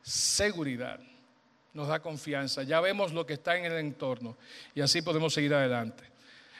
seguridad, 0.01 0.99
nos 1.73 1.87
da 1.87 1.99
confianza, 1.99 2.63
ya 2.63 2.81
vemos 2.81 3.13
lo 3.13 3.25
que 3.25 3.33
está 3.33 3.57
en 3.57 3.65
el 3.65 3.77
entorno 3.77 4.37
y 4.75 4.81
así 4.81 5.01
podemos 5.01 5.33
seguir 5.33 5.53
adelante. 5.53 6.03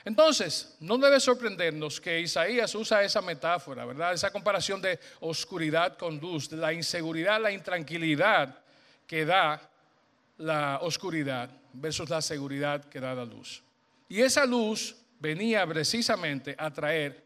Entonces, 0.04 0.76
no 0.80 0.98
debe 0.98 1.20
sorprendernos 1.20 2.00
que 2.00 2.20
Isaías 2.20 2.74
usa 2.74 3.04
esa 3.04 3.22
metáfora, 3.22 3.84
¿verdad? 3.84 4.12
Esa 4.12 4.30
comparación 4.32 4.82
de 4.82 4.98
oscuridad 5.20 5.96
con 5.96 6.18
luz, 6.18 6.48
de 6.48 6.56
la 6.56 6.72
inseguridad, 6.72 7.40
la 7.40 7.52
intranquilidad 7.52 8.58
que 9.06 9.24
da 9.24 9.60
la 10.38 10.80
oscuridad 10.82 11.50
versus 11.72 12.10
la 12.10 12.20
seguridad 12.20 12.84
que 12.86 12.98
da 12.98 13.14
la 13.14 13.24
luz. 13.24 13.62
Y 14.08 14.20
esa 14.20 14.44
luz 14.44 14.96
venía 15.20 15.64
precisamente 15.66 16.56
a 16.58 16.70
traer 16.70 17.22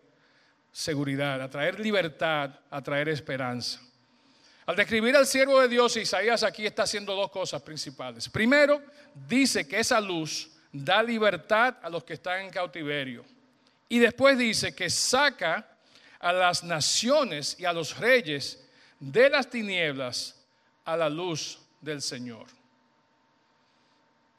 seguridad, 0.70 1.40
a 1.40 1.48
traer 1.48 1.80
libertad, 1.80 2.50
a 2.70 2.82
traer 2.82 3.08
esperanza. 3.08 3.80
Al 4.66 4.74
describir 4.74 5.16
al 5.16 5.26
siervo 5.26 5.60
de 5.60 5.68
Dios, 5.68 5.96
Isaías 5.96 6.42
aquí 6.42 6.66
está 6.66 6.82
haciendo 6.82 7.14
dos 7.14 7.30
cosas 7.30 7.62
principales. 7.62 8.28
Primero, 8.28 8.82
dice 9.28 9.66
que 9.66 9.78
esa 9.78 10.00
luz 10.00 10.50
da 10.72 11.02
libertad 11.02 11.76
a 11.82 11.88
los 11.88 12.02
que 12.02 12.14
están 12.14 12.40
en 12.40 12.50
cautiverio. 12.50 13.24
Y 13.88 14.00
después 14.00 14.36
dice 14.36 14.74
que 14.74 14.90
saca 14.90 15.68
a 16.18 16.32
las 16.32 16.64
naciones 16.64 17.56
y 17.60 17.64
a 17.64 17.72
los 17.72 17.96
reyes 17.96 18.66
de 18.98 19.30
las 19.30 19.48
tinieblas 19.48 20.34
a 20.84 20.96
la 20.96 21.08
luz 21.08 21.60
del 21.80 22.02
Señor. 22.02 22.46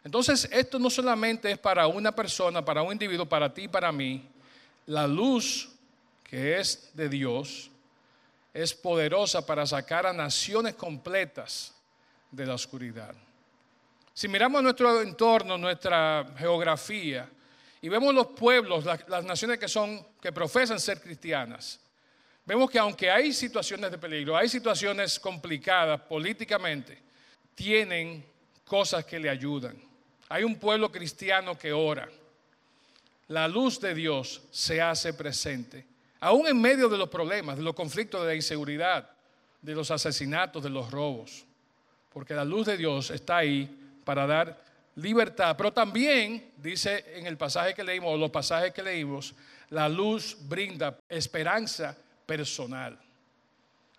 Entonces, 0.03 0.50
esto 0.51 0.77
no 0.77 0.89
solamente 0.89 1.51
es 1.51 1.57
para 1.57 1.88
una 1.88 2.13
persona, 2.13 2.63
para 2.63 2.81
un 2.81 2.91
individuo, 2.91 3.25
para 3.25 3.53
ti, 3.53 3.69
para 3.69 3.91
mí. 3.93 4.27
La 4.86 5.07
luz 5.07 5.69
que 6.24 6.60
es 6.60 6.91
de 6.93 7.07
Dios 7.07 7.69
es 8.58 8.74
poderosa 8.74 9.46
para 9.46 9.68
sacar 9.68 10.08
a 10.08 10.14
naciones 10.14 10.74
completas 10.74 11.76
de 12.32 12.44
la 12.44 12.56
oscuridad. 12.56 13.14
Si 14.16 14.28
miramos 14.28 14.64
nuestro 14.64 15.00
entorno, 15.00 15.60
nuestra 15.60 16.26
geografía, 16.40 17.30
y 17.80 17.88
vemos 17.88 18.16
los 18.16 18.28
pueblos, 18.28 18.84
las, 18.84 19.24
naciones 19.24 19.60
que 19.60 19.68
son, 19.68 20.04
que 20.20 20.32
profesan 20.32 20.80
ser 20.80 21.00
cristianas, 21.00 21.80
vemos 22.48 22.72
que 22.72 22.80
aunque 22.80 23.12
hay 23.12 23.32
situaciones 23.32 23.92
de 23.92 24.00
peligro, 24.00 24.36
hay 24.36 24.50
situaciones 24.50 25.20
complicadas 25.20 26.02
políticamente, 26.02 26.98
tienen 27.54 28.26
cosas 28.66 29.06
que 29.06 29.20
le 29.20 29.30
ayudan. 29.30 29.80
Hay 30.30 30.44
un 30.44 30.56
pueblo 30.56 30.92
cristiano 30.92 31.56
que 31.56 31.72
ora. 31.72 32.10
La 33.28 33.48
luz 33.48 33.80
de 33.80 33.94
Dios 33.94 34.42
se 34.50 34.82
hace 34.82 35.14
presente, 35.14 35.86
aún 36.19 36.47
en 36.47 36.59
medio 36.59 36.89
de 36.89 36.97
los 36.97 37.09
problemas, 37.09 37.57
de 37.57 37.63
los 37.63 37.74
conflictos, 37.74 38.21
de 38.21 38.27
la 38.27 38.36
inseguridad, 38.36 39.09
de 39.62 39.75
los 39.75 39.91
asesinatos, 39.91 40.63
de 40.63 40.69
los 40.69 40.91
robos. 40.91 41.45
Porque 42.13 42.33
la 42.33 42.45
luz 42.45 42.67
de 42.67 42.77
Dios 42.77 43.12
está 43.12 43.38
ahí 43.38 43.69
para 44.03 44.25
dar 44.25 44.62
libertad. 44.95 45.55
Pero 45.57 45.71
también, 45.74 46.51
dice 46.57 47.05
en 47.15 47.27
el 47.27 47.38
pasaje 47.38 47.74
que 47.74 47.83
leímos, 47.83 48.13
o 48.13 48.17
los 48.17 48.31
pasajes 48.31 48.74
que 48.74 48.83
leímos, 48.83 49.36
la 49.69 49.88
luz 49.89 50.38
brinda 50.47 50.97
esperanza 51.09 51.95
personal. 52.25 52.97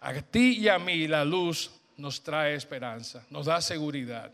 A 0.00 0.12
ti 0.14 0.58
y 0.58 0.68
a 0.68 0.78
mí 0.78 1.06
la 1.06 1.24
luz 1.24 1.70
nos 1.96 2.22
trae 2.22 2.54
esperanza, 2.54 3.24
nos 3.30 3.46
da 3.46 3.60
seguridad 3.60 4.30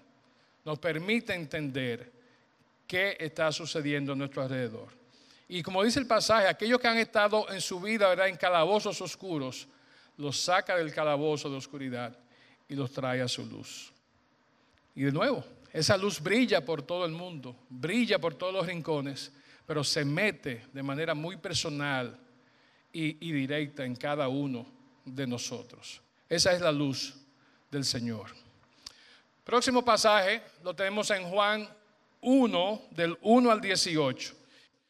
nos 0.64 0.78
permite 0.78 1.34
entender 1.34 2.10
qué 2.86 3.16
está 3.20 3.52
sucediendo 3.52 4.12
a 4.12 4.16
nuestro 4.16 4.42
alrededor. 4.42 4.88
Y 5.48 5.62
como 5.62 5.82
dice 5.82 6.00
el 6.00 6.06
pasaje, 6.06 6.46
aquellos 6.46 6.80
que 6.80 6.88
han 6.88 6.98
estado 6.98 7.50
en 7.50 7.60
su 7.60 7.80
vida 7.80 8.12
en 8.26 8.36
calabozos 8.36 9.00
oscuros, 9.00 9.68
los 10.16 10.40
saca 10.40 10.76
del 10.76 10.92
calabozo 10.92 11.50
de 11.50 11.56
oscuridad 11.56 12.16
y 12.68 12.74
los 12.74 12.92
trae 12.92 13.20
a 13.20 13.28
su 13.28 13.44
luz. 13.44 13.92
Y 14.94 15.02
de 15.02 15.12
nuevo, 15.12 15.44
esa 15.72 15.96
luz 15.96 16.20
brilla 16.20 16.64
por 16.64 16.82
todo 16.82 17.04
el 17.04 17.12
mundo, 17.12 17.56
brilla 17.68 18.18
por 18.18 18.34
todos 18.34 18.54
los 18.54 18.66
rincones, 18.66 19.32
pero 19.66 19.82
se 19.82 20.04
mete 20.04 20.66
de 20.72 20.82
manera 20.82 21.14
muy 21.14 21.36
personal 21.36 22.18
y, 22.92 23.28
y 23.28 23.32
directa 23.32 23.84
en 23.84 23.96
cada 23.96 24.28
uno 24.28 24.66
de 25.04 25.26
nosotros. 25.26 26.00
Esa 26.28 26.52
es 26.52 26.60
la 26.60 26.72
luz 26.72 27.16
del 27.70 27.84
Señor. 27.84 28.30
Próximo 29.42 29.84
pasaje 29.84 30.42
lo 30.62 30.74
tenemos 30.74 31.10
en 31.10 31.28
Juan 31.28 31.68
1, 32.22 32.82
del 32.92 33.18
1 33.20 33.50
al 33.50 33.60
18. 33.60 34.43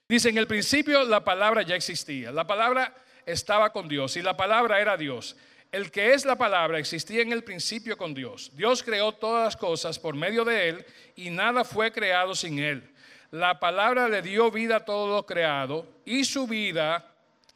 Dice, 0.09 0.29
en 0.29 0.39
el 0.39 0.47
principio 0.47 1.05
la 1.05 1.25
palabra 1.25 1.63
ya 1.63 1.77
existía, 1.77 2.31
la 2.31 2.47
palabra 2.47 2.95
estaba 3.25 3.73
con 3.73 3.89
Dios 3.89 4.17
y 4.17 4.23
la 4.23 4.37
palabra 4.37 4.81
era 4.81 4.97
Dios. 4.97 5.37
El 5.73 5.91
que 5.91 6.13
es 6.13 6.25
la 6.25 6.37
palabra 6.37 6.79
existía 6.79 7.23
en 7.23 7.33
el 7.33 7.43
principio 7.43 7.97
con 7.97 8.15
Dios. 8.15 8.51
Dios 8.55 8.83
creó 8.83 9.13
todas 9.13 9.45
las 9.45 9.57
cosas 9.57 9.99
por 9.99 10.15
medio 10.15 10.45
de 10.45 10.69
él 10.69 10.87
y 11.17 11.31
nada 11.31 11.65
fue 11.65 11.91
creado 11.91 12.35
sin 12.35 12.59
él. 12.59 12.89
La 13.31 13.59
palabra 13.59 14.09
le 14.09 14.23
dio 14.23 14.51
vida 14.51 14.77
a 14.77 14.85
todo 14.85 15.09
lo 15.09 15.27
creado 15.27 15.89
y 16.05 16.25
su 16.25 16.47
vida 16.47 17.11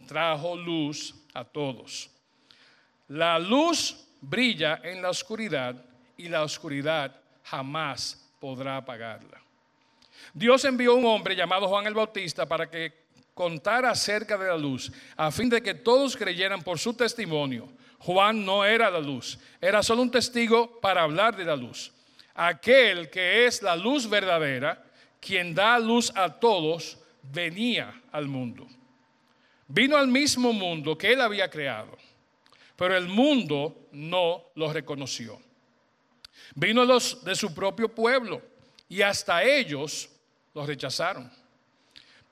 trajo 0.08 0.56
luz 0.56 1.14
a 1.34 1.44
todos. 1.44 2.10
La 3.08 3.38
luz 3.38 4.08
brilla 4.20 4.80
en 4.82 5.00
la 5.00 5.10
oscuridad 5.10 5.76
y 6.16 6.28
la 6.28 6.42
oscuridad 6.42 7.14
jamás 7.44 8.28
podrá 8.40 8.78
apagarla. 8.78 9.40
Dios 10.32 10.64
envió 10.64 10.94
un 10.94 11.04
hombre 11.06 11.34
llamado 11.34 11.68
Juan 11.68 11.86
el 11.86 11.94
Bautista 11.94 12.46
para 12.46 12.70
que 12.70 13.08
contara 13.34 13.90
acerca 13.90 14.36
de 14.36 14.48
la 14.48 14.56
luz, 14.56 14.90
a 15.16 15.30
fin 15.30 15.48
de 15.48 15.62
que 15.62 15.74
todos 15.74 16.16
creyeran 16.16 16.62
por 16.62 16.78
su 16.78 16.94
testimonio. 16.94 17.68
Juan 18.00 18.44
no 18.44 18.64
era 18.64 18.90
la 18.90 19.00
luz, 19.00 19.38
era 19.60 19.82
solo 19.82 20.02
un 20.02 20.10
testigo 20.10 20.80
para 20.80 21.02
hablar 21.02 21.36
de 21.36 21.44
la 21.44 21.56
luz. 21.56 21.92
Aquel 22.34 23.10
que 23.10 23.46
es 23.46 23.62
la 23.62 23.76
luz 23.76 24.08
verdadera, 24.08 24.84
quien 25.20 25.54
da 25.54 25.78
luz 25.78 26.12
a 26.14 26.28
todos, 26.38 26.98
venía 27.22 28.02
al 28.12 28.26
mundo. 28.26 28.66
vino 29.68 29.96
al 29.96 30.08
mismo 30.08 30.52
mundo 30.52 30.96
que 30.96 31.12
él 31.12 31.20
había 31.20 31.50
creado, 31.50 31.96
pero 32.74 32.96
el 32.96 33.06
mundo 33.06 33.88
no 33.92 34.44
lo 34.54 34.72
reconoció. 34.72 35.38
Vino 36.54 36.84
los 36.84 37.22
de 37.24 37.34
su 37.34 37.54
propio 37.54 37.88
pueblo 37.94 38.40
y 38.88 39.02
hasta 39.02 39.42
ellos 39.42 40.08
los 40.54 40.66
rechazaron. 40.66 41.30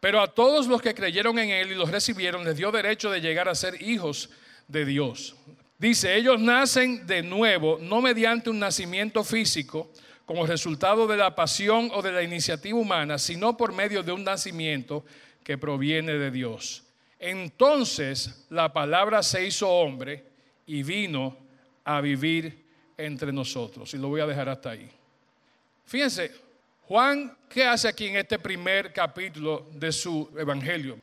Pero 0.00 0.20
a 0.20 0.32
todos 0.32 0.66
los 0.66 0.80
que 0.80 0.94
creyeron 0.94 1.38
en 1.38 1.50
Él 1.50 1.72
y 1.72 1.74
los 1.74 1.90
recibieron, 1.90 2.44
les 2.44 2.56
dio 2.56 2.70
derecho 2.70 3.10
de 3.10 3.20
llegar 3.20 3.48
a 3.48 3.54
ser 3.54 3.82
hijos 3.82 4.30
de 4.68 4.84
Dios. 4.84 5.36
Dice, 5.78 6.16
ellos 6.16 6.40
nacen 6.40 7.06
de 7.06 7.22
nuevo, 7.22 7.78
no 7.80 8.00
mediante 8.00 8.50
un 8.50 8.58
nacimiento 8.58 9.24
físico, 9.24 9.90
como 10.24 10.44
resultado 10.44 11.06
de 11.06 11.16
la 11.16 11.34
pasión 11.34 11.90
o 11.94 12.02
de 12.02 12.10
la 12.10 12.22
iniciativa 12.22 12.78
humana, 12.78 13.16
sino 13.16 13.56
por 13.56 13.72
medio 13.72 14.02
de 14.02 14.10
un 14.10 14.24
nacimiento 14.24 15.04
que 15.44 15.56
proviene 15.56 16.14
de 16.14 16.32
Dios. 16.32 16.82
Entonces 17.20 18.44
la 18.50 18.72
palabra 18.72 19.22
se 19.22 19.46
hizo 19.46 19.70
hombre 19.70 20.24
y 20.66 20.82
vino 20.82 21.36
a 21.84 22.00
vivir 22.00 22.64
entre 22.98 23.32
nosotros. 23.32 23.94
Y 23.94 23.98
lo 23.98 24.08
voy 24.08 24.20
a 24.20 24.26
dejar 24.26 24.48
hasta 24.48 24.70
ahí. 24.70 24.90
Fíjense, 25.84 26.32
Juan, 26.88 27.36
¿qué 27.48 27.64
hace 27.64 27.88
aquí 27.88 28.06
en 28.06 28.16
este 28.16 28.38
primer 28.38 28.92
capítulo 28.92 29.66
de 29.72 29.90
su 29.90 30.30
evangelio? 30.38 31.00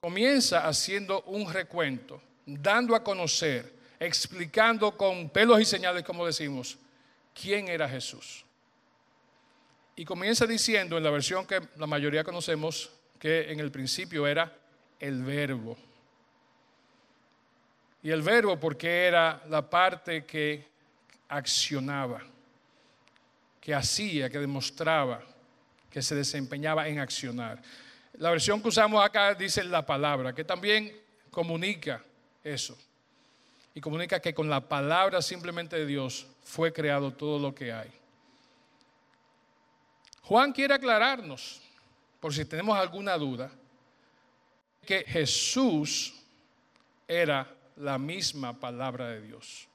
Comienza 0.00 0.68
haciendo 0.68 1.22
un 1.22 1.50
recuento, 1.50 2.20
dando 2.44 2.94
a 2.94 3.02
conocer, 3.02 3.72
explicando 3.98 4.94
con 4.94 5.30
pelos 5.30 5.62
y 5.62 5.64
señales, 5.64 6.04
como 6.04 6.26
decimos, 6.26 6.76
quién 7.34 7.68
era 7.68 7.88
Jesús. 7.88 8.44
Y 9.96 10.04
comienza 10.04 10.46
diciendo 10.46 10.98
en 10.98 11.04
la 11.04 11.10
versión 11.10 11.46
que 11.46 11.58
la 11.76 11.86
mayoría 11.86 12.22
conocemos, 12.22 12.90
que 13.18 13.50
en 13.50 13.60
el 13.60 13.70
principio 13.70 14.26
era 14.26 14.52
el 15.00 15.22
verbo. 15.22 15.78
Y 18.02 18.10
el 18.10 18.20
verbo 18.20 18.60
porque 18.60 19.06
era 19.06 19.42
la 19.48 19.68
parte 19.68 20.26
que 20.26 20.68
accionaba, 21.28 22.22
que 23.68 23.74
hacía, 23.74 24.30
que 24.30 24.38
demostraba, 24.38 25.22
que 25.90 26.00
se 26.00 26.14
desempeñaba 26.14 26.88
en 26.88 27.00
accionar. 27.00 27.60
La 28.14 28.30
versión 28.30 28.62
que 28.62 28.68
usamos 28.68 29.04
acá 29.04 29.34
dice 29.34 29.62
la 29.62 29.84
palabra, 29.84 30.34
que 30.34 30.42
también 30.42 30.90
comunica 31.30 32.02
eso. 32.42 32.78
Y 33.74 33.80
comunica 33.82 34.20
que 34.20 34.32
con 34.32 34.48
la 34.48 34.66
palabra 34.66 35.20
simplemente 35.20 35.76
de 35.76 35.84
Dios 35.84 36.26
fue 36.44 36.72
creado 36.72 37.12
todo 37.12 37.38
lo 37.38 37.54
que 37.54 37.70
hay. 37.70 37.90
Juan 40.22 40.50
quiere 40.50 40.72
aclararnos, 40.72 41.60
por 42.20 42.32
si 42.32 42.46
tenemos 42.46 42.74
alguna 42.74 43.18
duda, 43.18 43.50
que 44.86 45.04
Jesús 45.06 46.14
era 47.06 47.54
la 47.76 47.98
misma 47.98 48.58
palabra 48.58 49.10
de 49.10 49.20
Dios 49.20 49.67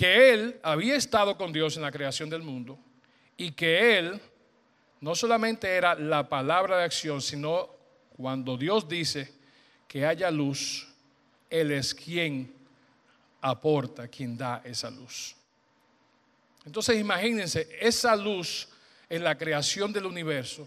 que 0.00 0.32
él 0.32 0.58
había 0.62 0.96
estado 0.96 1.36
con 1.36 1.52
Dios 1.52 1.76
en 1.76 1.82
la 1.82 1.92
creación 1.92 2.30
del 2.30 2.40
mundo 2.40 2.78
y 3.36 3.52
que 3.52 3.98
él 3.98 4.18
no 5.02 5.14
solamente 5.14 5.68
era 5.68 5.94
la 5.94 6.26
palabra 6.26 6.78
de 6.78 6.84
acción, 6.84 7.20
sino 7.20 7.68
cuando 8.16 8.56
Dios 8.56 8.88
dice 8.88 9.30
que 9.86 10.06
haya 10.06 10.30
luz, 10.30 10.88
Él 11.50 11.70
es 11.70 11.94
quien 11.94 12.50
aporta, 13.42 14.08
quien 14.08 14.38
da 14.38 14.62
esa 14.64 14.90
luz. 14.90 15.36
Entonces 16.64 16.98
imagínense, 16.98 17.68
esa 17.78 18.16
luz 18.16 18.70
en 19.06 19.22
la 19.22 19.36
creación 19.36 19.92
del 19.92 20.06
universo 20.06 20.66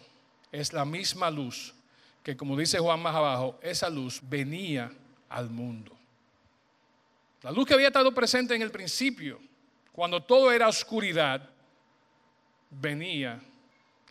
es 0.52 0.74
la 0.74 0.86
misma 0.86 1.32
luz 1.32 1.74
que, 2.22 2.38
como 2.38 2.56
dice 2.56 2.78
Juan 2.78 3.02
más 3.02 3.16
abajo, 3.16 3.58
esa 3.64 3.90
luz 3.90 4.22
venía 4.22 4.92
al 5.28 5.50
mundo. 5.50 5.98
La 7.44 7.52
luz 7.52 7.68
que 7.68 7.74
había 7.74 7.88
estado 7.88 8.14
presente 8.14 8.56
en 8.56 8.62
el 8.62 8.72
principio, 8.72 9.40
cuando 9.92 10.24
todo 10.24 10.52
era 10.52 10.68
oscuridad, 10.68 11.50
venía 12.70 13.40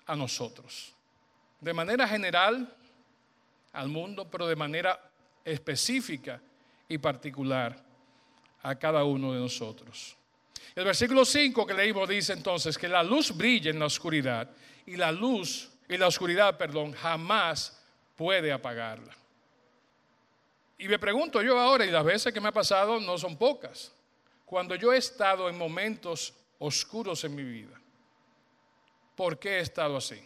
a 0.07 0.14
nosotros. 0.14 0.92
De 1.61 1.73
manera 1.73 2.07
general 2.07 2.77
al 3.73 3.88
mundo, 3.88 4.29
pero 4.31 4.47
de 4.47 4.57
manera 4.57 5.01
específica 5.45 6.40
y 6.88 6.99
particular 6.99 7.83
a 8.62 8.75
cada 8.75 9.05
uno 9.05 9.33
de 9.33 9.40
nosotros. 9.40 10.16
El 10.75 10.85
versículo 10.85 11.25
5 11.25 11.66
que 11.66 11.75
leímos 11.75 12.09
dice 12.09 12.35
entonces 12.35 12.77
que 12.77 12.88
la 12.88 13.03
luz 13.03 13.37
brilla 13.37 13.71
en 13.71 13.79
la 13.79 13.87
oscuridad 13.87 14.51
y 14.87 14.97
la 14.97 15.11
luz 15.11 15.71
y 15.88 15.97
la 15.97 16.07
oscuridad, 16.07 16.57
perdón, 16.57 16.92
jamás 16.92 17.83
puede 18.16 18.53
apagarla. 18.53 19.14
Y 20.83 20.88
me 20.88 20.99
pregunto 20.99 21.40
yo 21.40 21.61
ahora, 21.61 21.87
y 21.87 21.92
las 21.92 22.05
veces 22.05 22.35
que 22.35 22.40
me 22.40 22.49
ha 22.49 22.53
pasado 22.53 22.99
no 22.99 23.16
son 23.16 23.37
pocas, 23.37 23.92
cuando 24.45 24.75
yo 24.75 24.92
he 24.92 24.97
estado 24.97 25.49
en 25.49 25.57
momentos 25.57 26.35
oscuros 26.59 27.23
en 27.23 27.37
mi 27.37 27.45
vida, 27.45 27.81
¿por 29.14 29.38
qué 29.38 29.59
he 29.59 29.61
estado 29.61 29.97
así? 29.97 30.21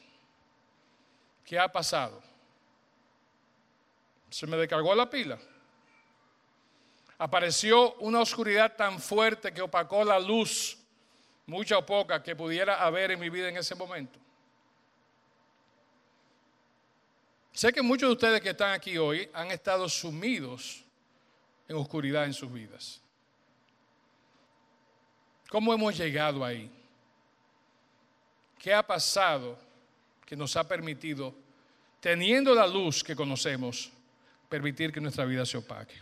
¿Qué 1.44 1.58
ha 1.58 1.70
pasado? 1.70 2.22
¿Se 4.30 4.46
me 4.46 4.56
descargó 4.56 4.94
la 4.94 5.10
pila? 5.10 5.38
Apareció 7.18 7.92
una 7.96 8.20
oscuridad 8.20 8.76
tan 8.76 8.98
fuerte 8.98 9.52
que 9.52 9.60
opacó 9.60 10.04
la 10.04 10.18
luz, 10.18 10.78
mucha 11.44 11.76
o 11.76 11.84
poca, 11.84 12.22
que 12.22 12.34
pudiera 12.34 12.82
haber 12.82 13.10
en 13.10 13.20
mi 13.20 13.28
vida 13.28 13.50
en 13.50 13.58
ese 13.58 13.74
momento. 13.74 14.18
Sé 17.56 17.72
que 17.72 17.80
muchos 17.80 18.10
de 18.10 18.12
ustedes 18.12 18.42
que 18.42 18.50
están 18.50 18.72
aquí 18.72 18.98
hoy 18.98 19.30
han 19.32 19.50
estado 19.50 19.88
sumidos 19.88 20.84
en 21.66 21.76
oscuridad 21.76 22.26
en 22.26 22.34
sus 22.34 22.52
vidas. 22.52 23.00
¿Cómo 25.48 25.72
hemos 25.72 25.96
llegado 25.96 26.44
ahí? 26.44 26.70
¿Qué 28.58 28.74
ha 28.74 28.86
pasado 28.86 29.58
que 30.26 30.36
nos 30.36 30.54
ha 30.54 30.68
permitido, 30.68 31.34
teniendo 31.98 32.54
la 32.54 32.66
luz 32.66 33.02
que 33.02 33.16
conocemos, 33.16 33.90
permitir 34.50 34.92
que 34.92 35.00
nuestra 35.00 35.24
vida 35.24 35.46
se 35.46 35.56
opaque? 35.56 35.94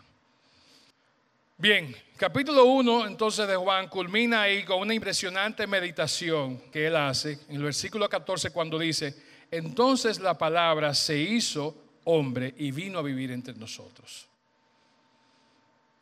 Bien, 1.56 1.94
capítulo 2.16 2.64
1 2.64 3.06
entonces 3.06 3.46
de 3.46 3.54
Juan 3.54 3.86
culmina 3.86 4.42
ahí 4.42 4.64
con 4.64 4.80
una 4.80 4.92
impresionante 4.92 5.68
meditación 5.68 6.58
que 6.72 6.88
él 6.88 6.96
hace 6.96 7.38
en 7.48 7.54
el 7.54 7.62
versículo 7.62 8.08
14 8.08 8.50
cuando 8.50 8.76
dice, 8.76 9.33
entonces 9.56 10.18
la 10.18 10.36
palabra 10.36 10.94
se 10.94 11.16
hizo 11.16 11.76
hombre 12.04 12.54
y 12.58 12.72
vino 12.72 12.98
a 12.98 13.02
vivir 13.02 13.30
entre 13.30 13.54
nosotros. 13.54 14.26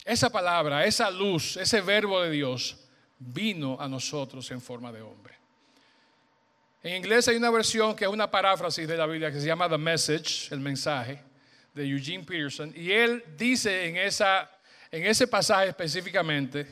Esa 0.04 0.30
palabra, 0.30 0.84
esa 0.86 1.10
luz, 1.10 1.56
ese 1.58 1.80
verbo 1.80 2.20
de 2.22 2.30
Dios 2.30 2.78
vino 3.18 3.76
a 3.78 3.86
nosotros 3.88 4.50
en 4.50 4.60
forma 4.60 4.90
de 4.90 5.02
hombre. 5.02 5.34
En 6.82 6.96
inglés 6.96 7.28
hay 7.28 7.36
una 7.36 7.50
versión 7.50 7.94
que 7.94 8.04
es 8.04 8.10
una 8.10 8.30
paráfrasis 8.30 8.88
de 8.88 8.96
la 8.96 9.06
Biblia 9.06 9.30
que 9.30 9.40
se 9.40 9.46
llama 9.46 9.68
The 9.68 9.78
Message, 9.78 10.52
el 10.52 10.60
mensaje, 10.60 11.22
de 11.74 11.86
Eugene 11.86 12.24
Peterson. 12.24 12.72
Y 12.74 12.90
él 12.90 13.22
dice 13.36 13.86
en, 13.86 13.98
esa, 13.98 14.50
en 14.90 15.06
ese 15.06 15.28
pasaje 15.28 15.68
específicamente, 15.68 16.66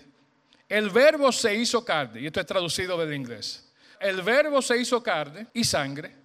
el 0.69 0.89
verbo 0.91 1.31
se 1.31 1.55
hizo 1.55 1.85
carne, 1.85 2.23
y 2.23 2.27
esto 2.27 2.41
es 2.41 2.47
traducido 2.47 2.99
del 2.99 3.15
inglés. 3.15 3.71
El 4.01 4.23
verbo 4.23 4.63
se 4.63 4.79
hizo 4.79 5.03
carne 5.03 5.47
y 5.53 5.63
sangre 5.63 6.20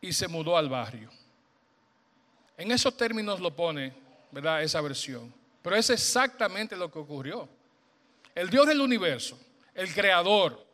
y 0.00 0.12
se 0.12 0.28
mudó 0.28 0.56
al 0.56 0.68
barrio. 0.68 1.10
En 2.56 2.70
esos 2.70 2.96
términos 2.96 3.40
lo 3.40 3.54
pone, 3.54 3.92
¿verdad? 4.32 4.62
Esa 4.62 4.80
versión. 4.80 5.32
Pero 5.62 5.76
es 5.76 5.90
exactamente 5.90 6.76
lo 6.76 6.90
que 6.90 6.98
ocurrió. 6.98 7.48
El 8.34 8.50
Dios 8.50 8.66
del 8.66 8.80
universo, 8.80 9.38
el 9.74 9.92
creador, 9.92 10.64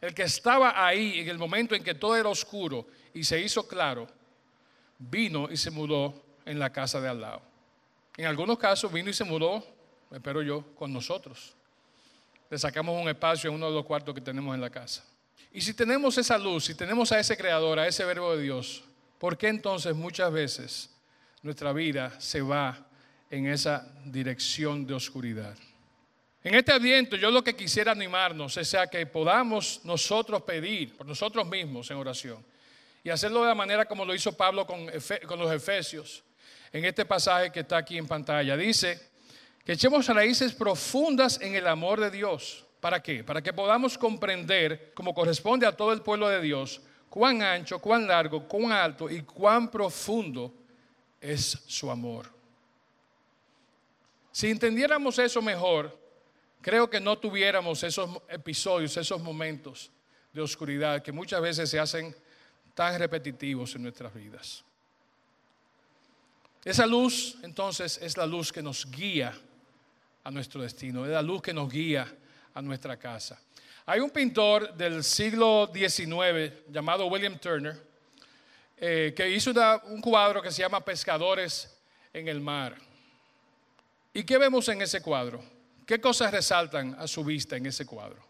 el 0.00 0.14
que 0.14 0.22
estaba 0.22 0.86
ahí 0.86 1.20
en 1.20 1.28
el 1.28 1.38
momento 1.38 1.74
en 1.74 1.84
que 1.84 1.94
todo 1.94 2.16
era 2.16 2.28
oscuro 2.28 2.86
y 3.12 3.24
se 3.24 3.40
hizo 3.40 3.66
claro, 3.66 4.08
vino 4.98 5.48
y 5.50 5.56
se 5.56 5.70
mudó 5.70 6.14
en 6.44 6.58
la 6.58 6.70
casa 6.70 7.00
de 7.00 7.08
al 7.08 7.20
lado. 7.20 7.42
En 8.16 8.26
algunos 8.26 8.58
casos 8.58 8.92
vino 8.92 9.10
y 9.10 9.14
se 9.14 9.24
mudó, 9.24 9.64
espero 10.10 10.42
yo, 10.42 10.64
con 10.74 10.92
nosotros. 10.92 11.54
Le 12.48 12.58
sacamos 12.58 13.00
un 13.00 13.08
espacio 13.08 13.48
en 13.48 13.56
uno 13.56 13.68
de 13.68 13.74
los 13.74 13.84
cuartos 13.84 14.14
que 14.14 14.20
tenemos 14.20 14.54
en 14.54 14.60
la 14.60 14.70
casa. 14.70 15.04
Y 15.52 15.60
si 15.60 15.74
tenemos 15.74 16.16
esa 16.18 16.38
luz, 16.38 16.66
si 16.66 16.74
tenemos 16.74 17.10
a 17.12 17.18
ese 17.18 17.36
creador, 17.36 17.78
a 17.78 17.86
ese 17.86 18.04
verbo 18.04 18.36
de 18.36 18.42
Dios, 18.42 18.84
¿por 19.18 19.36
qué 19.36 19.48
entonces 19.48 19.94
muchas 19.94 20.32
veces 20.32 20.90
nuestra 21.42 21.72
vida 21.72 22.18
se 22.20 22.40
va 22.40 22.86
en 23.30 23.46
esa 23.46 23.92
dirección 24.04 24.86
de 24.86 24.94
oscuridad? 24.94 25.56
En 26.42 26.54
este 26.54 26.72
adviento 26.72 27.16
yo 27.16 27.30
lo 27.30 27.44
que 27.44 27.54
quisiera 27.54 27.92
animarnos 27.92 28.56
es 28.56 28.74
a 28.74 28.86
que 28.86 29.04
podamos 29.06 29.80
nosotros 29.84 30.42
pedir 30.42 30.96
por 30.96 31.06
nosotros 31.06 31.46
mismos 31.46 31.90
en 31.90 31.98
oración 31.98 32.42
y 33.04 33.10
hacerlo 33.10 33.42
de 33.42 33.48
la 33.48 33.54
manera 33.54 33.84
como 33.84 34.04
lo 34.04 34.14
hizo 34.14 34.36
Pablo 34.36 34.66
con, 34.66 34.86
con 35.26 35.38
los 35.38 35.52
Efesios 35.52 36.22
en 36.72 36.84
este 36.84 37.04
pasaje 37.04 37.50
que 37.50 37.60
está 37.60 37.78
aquí 37.78 37.98
en 37.98 38.06
pantalla. 38.06 38.56
Dice 38.56 39.10
que 39.64 39.72
echemos 39.72 40.06
raíces 40.06 40.54
profundas 40.54 41.40
en 41.40 41.54
el 41.56 41.66
amor 41.66 42.00
de 42.00 42.10
Dios 42.10 42.64
¿Para 42.80 43.02
qué? 43.02 43.22
Para 43.22 43.42
que 43.42 43.52
podamos 43.52 43.98
comprender, 43.98 44.92
como 44.94 45.14
corresponde 45.14 45.66
a 45.66 45.76
todo 45.76 45.92
el 45.92 46.00
pueblo 46.00 46.28
de 46.28 46.40
Dios, 46.40 46.80
cuán 47.10 47.42
ancho, 47.42 47.78
cuán 47.78 48.06
largo, 48.06 48.48
cuán 48.48 48.72
alto 48.72 49.10
y 49.10 49.22
cuán 49.22 49.70
profundo 49.70 50.54
es 51.20 51.42
su 51.66 51.90
amor. 51.90 52.26
Si 54.32 54.48
entendiéramos 54.48 55.18
eso 55.18 55.42
mejor, 55.42 55.98
creo 56.62 56.88
que 56.88 57.00
no 57.00 57.18
tuviéramos 57.18 57.82
esos 57.82 58.22
episodios, 58.28 58.96
esos 58.96 59.20
momentos 59.20 59.90
de 60.32 60.40
oscuridad 60.40 61.02
que 61.02 61.12
muchas 61.12 61.42
veces 61.42 61.68
se 61.68 61.78
hacen 61.78 62.14
tan 62.74 62.98
repetitivos 62.98 63.74
en 63.74 63.82
nuestras 63.82 64.14
vidas. 64.14 64.64
Esa 66.64 66.86
luz 66.86 67.36
entonces 67.42 67.98
es 68.00 68.16
la 68.16 68.26
luz 68.26 68.52
que 68.52 68.62
nos 68.62 68.90
guía 68.90 69.34
a 70.22 70.30
nuestro 70.30 70.62
destino, 70.62 71.04
es 71.04 71.10
la 71.10 71.22
luz 71.22 71.42
que 71.42 71.52
nos 71.52 71.70
guía 71.70 72.06
a 72.54 72.62
nuestra 72.62 72.96
casa. 72.96 73.40
Hay 73.86 74.00
un 74.00 74.10
pintor 74.10 74.74
del 74.74 75.02
siglo 75.02 75.70
XIX 75.72 76.70
llamado 76.70 77.06
William 77.06 77.38
Turner 77.38 77.76
eh, 78.76 79.12
que 79.14 79.28
hizo 79.28 79.52
un 79.84 80.00
cuadro 80.00 80.40
que 80.40 80.50
se 80.50 80.62
llama 80.62 80.84
Pescadores 80.84 81.76
en 82.12 82.28
el 82.28 82.40
Mar. 82.40 82.76
¿Y 84.12 84.24
qué 84.24 84.38
vemos 84.38 84.68
en 84.68 84.82
ese 84.82 85.02
cuadro? 85.02 85.42
¿Qué 85.86 86.00
cosas 86.00 86.30
resaltan 86.30 86.96
a 86.98 87.06
su 87.06 87.24
vista 87.24 87.56
en 87.56 87.66
ese 87.66 87.84
cuadro? 87.84 88.22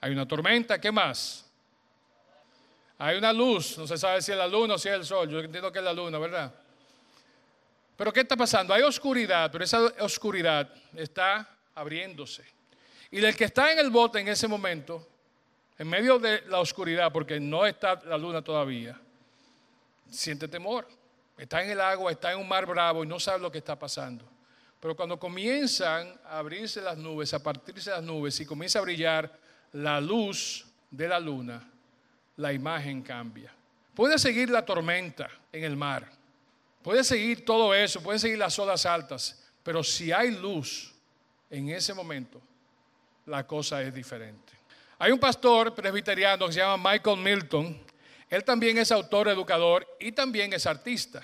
Hay 0.00 0.12
una 0.12 0.26
tormenta, 0.26 0.80
¿qué 0.80 0.92
más? 0.92 1.46
Hay 2.98 3.16
una 3.18 3.32
luz, 3.32 3.78
no 3.78 3.86
se 3.86 3.96
sabe 3.96 4.22
si 4.22 4.32
es 4.32 4.38
la 4.38 4.46
luna 4.46 4.74
o 4.74 4.78
si 4.78 4.88
es 4.88 4.94
el 4.94 5.04
sol, 5.04 5.28
yo 5.28 5.40
entiendo 5.40 5.70
que 5.70 5.78
es 5.78 5.84
la 5.84 5.92
luna, 5.92 6.18
¿verdad? 6.18 6.54
Pero 7.96 8.12
¿qué 8.12 8.20
está 8.20 8.36
pasando? 8.36 8.74
Hay 8.74 8.82
oscuridad, 8.82 9.50
pero 9.50 9.64
esa 9.64 9.80
oscuridad 10.00 10.68
está 10.94 11.55
abriéndose. 11.76 12.42
Y 13.12 13.24
el 13.24 13.36
que 13.36 13.44
está 13.44 13.70
en 13.70 13.78
el 13.78 13.90
bote 13.90 14.18
en 14.18 14.28
ese 14.28 14.48
momento, 14.48 15.06
en 15.78 15.88
medio 15.88 16.18
de 16.18 16.42
la 16.48 16.58
oscuridad, 16.58 17.12
porque 17.12 17.38
no 17.38 17.64
está 17.64 18.00
la 18.04 18.18
luna 18.18 18.42
todavía, 18.42 19.00
siente 20.10 20.48
temor. 20.48 20.88
Está 21.38 21.62
en 21.62 21.70
el 21.70 21.80
agua, 21.80 22.10
está 22.10 22.32
en 22.32 22.38
un 22.38 22.48
mar 22.48 22.66
bravo 22.66 23.04
y 23.04 23.06
no 23.06 23.20
sabe 23.20 23.40
lo 23.40 23.52
que 23.52 23.58
está 23.58 23.78
pasando. 23.78 24.24
Pero 24.80 24.96
cuando 24.96 25.18
comienzan 25.18 26.18
a 26.24 26.38
abrirse 26.38 26.80
las 26.80 26.96
nubes, 26.96 27.34
a 27.34 27.42
partirse 27.42 27.90
las 27.90 28.02
nubes 28.02 28.40
y 28.40 28.46
comienza 28.46 28.78
a 28.78 28.82
brillar 28.82 29.38
la 29.72 30.00
luz 30.00 30.66
de 30.90 31.08
la 31.08 31.20
luna, 31.20 31.62
la 32.36 32.52
imagen 32.52 33.02
cambia. 33.02 33.52
Puede 33.94 34.18
seguir 34.18 34.48
la 34.48 34.64
tormenta 34.64 35.28
en 35.52 35.64
el 35.64 35.76
mar, 35.76 36.10
puede 36.82 37.04
seguir 37.04 37.44
todo 37.44 37.74
eso, 37.74 38.02
puede 38.02 38.18
seguir 38.18 38.38
las 38.38 38.58
olas 38.58 38.86
altas, 38.86 39.42
pero 39.62 39.82
si 39.82 40.12
hay 40.12 40.30
luz 40.30 40.95
en 41.50 41.68
ese 41.70 41.94
momento, 41.94 42.40
la 43.26 43.46
cosa 43.46 43.82
es 43.82 43.94
diferente. 43.94 44.52
Hay 44.98 45.12
un 45.12 45.18
pastor 45.18 45.74
presbiteriano 45.74 46.46
que 46.46 46.52
se 46.52 46.60
llama 46.60 46.92
Michael 46.92 47.18
Milton. 47.18 47.80
Él 48.28 48.44
también 48.44 48.78
es 48.78 48.90
autor, 48.90 49.28
educador 49.28 49.86
y 50.00 50.12
también 50.12 50.52
es 50.52 50.66
artista. 50.66 51.22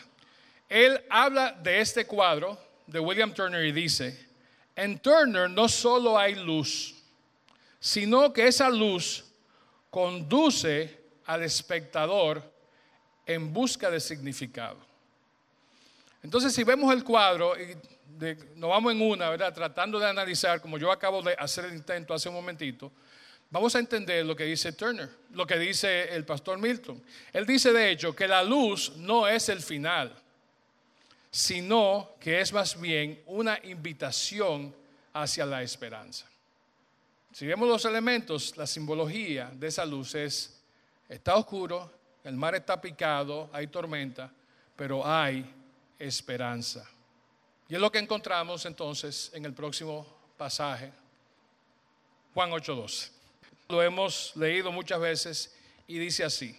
Él 0.68 1.02
habla 1.08 1.52
de 1.52 1.80
este 1.80 2.06
cuadro 2.06 2.58
de 2.86 3.00
William 3.00 3.32
Turner 3.32 3.64
y 3.64 3.72
dice, 3.72 4.28
en 4.76 4.98
Turner 4.98 5.48
no 5.50 5.68
solo 5.68 6.18
hay 6.18 6.34
luz, 6.34 6.94
sino 7.80 8.32
que 8.32 8.46
esa 8.46 8.70
luz 8.70 9.24
conduce 9.90 10.98
al 11.26 11.42
espectador 11.42 12.42
en 13.26 13.52
busca 13.52 13.90
de 13.90 14.00
significado. 14.00 14.78
Entonces, 16.22 16.54
si 16.54 16.62
vemos 16.62 16.92
el 16.94 17.02
cuadro 17.02 17.54
nos 18.56 18.70
vamos 18.70 18.92
en 18.92 19.00
una, 19.00 19.30
¿verdad? 19.30 19.52
Tratando 19.52 19.98
de 19.98 20.06
analizar, 20.06 20.60
como 20.60 20.78
yo 20.78 20.90
acabo 20.90 21.22
de 21.22 21.34
hacer 21.34 21.64
el 21.66 21.74
intento 21.74 22.14
hace 22.14 22.28
un 22.28 22.34
momentito, 22.34 22.92
vamos 23.50 23.74
a 23.74 23.78
entender 23.78 24.24
lo 24.24 24.36
que 24.36 24.44
dice 24.44 24.72
Turner, 24.72 25.08
lo 25.32 25.46
que 25.46 25.58
dice 25.58 26.14
el 26.14 26.24
pastor 26.24 26.58
Milton. 26.58 27.02
Él 27.32 27.46
dice, 27.46 27.72
de 27.72 27.90
hecho, 27.90 28.14
que 28.14 28.28
la 28.28 28.42
luz 28.42 28.92
no 28.96 29.26
es 29.26 29.48
el 29.48 29.60
final, 29.60 30.12
sino 31.30 32.10
que 32.20 32.40
es 32.40 32.52
más 32.52 32.80
bien 32.80 33.22
una 33.26 33.58
invitación 33.64 34.74
hacia 35.12 35.46
la 35.46 35.62
esperanza. 35.62 36.26
Si 37.32 37.46
vemos 37.46 37.68
los 37.68 37.84
elementos, 37.84 38.56
la 38.56 38.66
simbología 38.66 39.50
de 39.54 39.68
esa 39.68 39.86
luz 39.86 40.14
es 40.14 40.62
Está 41.12 41.36
oscuro, 41.36 41.92
el 42.24 42.36
mar 42.38 42.54
está 42.54 42.80
picado, 42.80 43.50
hay 43.52 43.66
tormenta, 43.66 44.32
pero 44.74 45.06
hay 45.06 45.44
esperanza. 45.98 46.88
Y 47.72 47.74
es 47.74 47.80
lo 47.80 47.90
que 47.90 48.00
encontramos 48.00 48.66
entonces 48.66 49.30
en 49.32 49.46
el 49.46 49.54
próximo 49.54 50.06
pasaje, 50.36 50.92
Juan 52.34 52.50
8:12. 52.50 53.10
Lo 53.70 53.82
hemos 53.82 54.36
leído 54.36 54.70
muchas 54.70 55.00
veces 55.00 55.56
y 55.86 55.98
dice 55.98 56.22
así, 56.22 56.54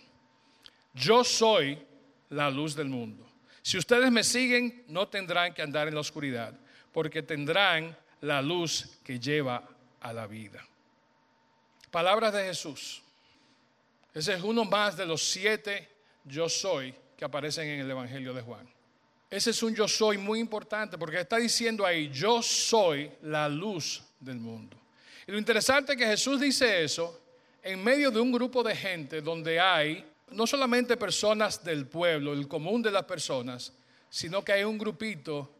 yo 0.95 1.23
soy 1.23 1.78
la 2.32 2.49
luz 2.49 2.73
del 2.73 2.89
mundo. 2.89 3.30
Si 3.62 3.78
ustedes 3.78 4.12
me 4.12 4.23
siguen, 4.23 4.86
no 4.88 5.08
tendrán 5.08 5.54
que 5.54 5.62
andar 5.62 5.88
en 5.88 5.93
la 5.93 6.02
oscuridad, 6.02 6.52
porque 6.91 7.21
tendrán 7.21 7.95
la 8.21 8.41
luz 8.41 8.97
que 9.04 9.19
lleva 9.19 9.69
a 10.02 10.13
la 10.13 10.26
vida. 10.26 10.67
Palabras 11.91 12.34
de 12.34 12.45
Jesús. 12.45 13.04
Ese 14.15 14.34
es 14.34 14.41
uno 14.41 14.65
más 14.65 14.97
de 14.97 15.06
los 15.06 15.21
siete 15.21 15.88
yo 16.23 16.49
soy 16.49 16.91
que 17.15 17.23
aparecen 17.23 17.67
en 17.67 17.82
el 17.82 17.91
Evangelio 17.91 18.34
de 18.34 18.41
Juan. 18.41 18.67
Ese 19.34 19.50
es 19.50 19.63
un 19.63 19.74
yo 19.74 19.88
soy 19.88 20.19
muy 20.19 20.39
importante 20.39 20.96
porque 20.96 21.19
está 21.19 21.38
diciendo 21.38 21.84
ahí, 21.84 22.08
yo 22.13 22.43
soy 22.43 23.10
la 23.24 23.50
luz 23.50 24.04
del 24.19 24.36
mundo. 24.36 24.78
Y 25.26 25.32
lo 25.32 25.39
interesante 25.39 25.93
es 25.93 25.98
que 25.98 26.06
Jesús 26.06 26.39
dice 26.39 26.84
eso 26.84 27.19
en 27.63 27.84
medio 27.84 28.12
de 28.12 28.19
un 28.19 28.32
grupo 28.32 28.62
de 28.62 28.76
gente 28.76 29.22
donde 29.22 29.60
hay 29.60 30.06
no 30.30 30.46
solamente 30.46 30.98
personas 30.98 31.63
del 31.63 31.88
pueblo, 31.88 32.32
el 32.32 32.48
común 32.48 32.84
de 32.84 32.91
las 32.91 33.06
personas, 33.06 33.74
sino 34.08 34.46
que 34.46 34.52
hay 34.52 34.65
un 34.65 34.78
grupito 34.78 35.52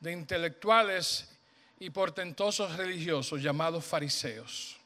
de 0.00 0.10
intelectuales 0.10 1.28
y 1.80 1.90
portentosos 1.90 2.74
religiosos 2.74 3.42
llamados 3.42 3.84
fariseos. 3.84 4.78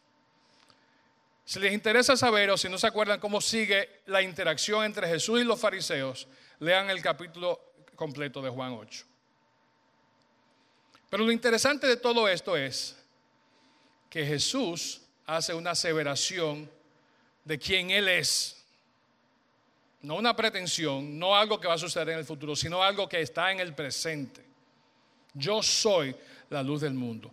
Si 1.45 1.61
les 1.61 1.73
interesa 1.73 2.17
saber 2.17 2.51
o 2.51 2.57
si 2.57 2.69
no 2.69 2.79
se 2.79 2.89
acuerdan 2.89 3.21
cómo 3.21 3.41
sigue 3.41 4.01
la 4.07 4.23
interacción 4.23 4.85
entre 4.85 5.07
Jesús 5.07 5.41
y 5.41 5.45
los 5.45 5.61
fariseos, 5.61 6.27
lean 6.59 6.91
el 6.91 7.01
capítulo 7.01 7.68
completo 7.99 8.41
de 8.41 8.49
Juan 8.49 8.73
8. 8.75 9.05
Pero 11.11 11.25
lo 11.25 11.33
interesante 11.33 11.89
de 11.89 11.97
todo 11.97 12.29
esto 12.29 12.57
es 12.57 12.97
que 14.09 14.25
Jesús 14.25 15.03
hace 15.27 15.53
una 15.53 15.73
aseveración 15.73 16.71
de 17.45 17.59
quién 17.59 17.91
Él 17.91 18.07
es. 18.09 18.65
No 20.03 20.15
una 20.15 20.37
pretensión, 20.37 21.19
no 21.19 21.35
algo 21.35 21.59
que 21.59 21.67
va 21.67 21.75
a 21.75 21.79
suceder 21.79 22.11
en 22.11 22.21
el 22.21 22.25
futuro, 22.25 22.55
sino 22.55 22.83
algo 22.85 23.09
que 23.09 23.21
está 23.21 23.51
en 23.51 23.59
el 23.59 23.75
presente. 23.75 24.45
Yo 25.35 25.61
soy 25.61 26.15
la 26.51 26.63
luz 26.63 26.83
del 26.83 26.95
mundo. 26.95 27.33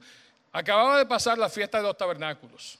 Acababa 0.51 0.97
de 0.97 1.05
pasar 1.05 1.37
la 1.37 1.47
fiesta 1.47 1.77
de 1.77 1.83
los 1.83 1.95
tabernáculos. 1.95 2.79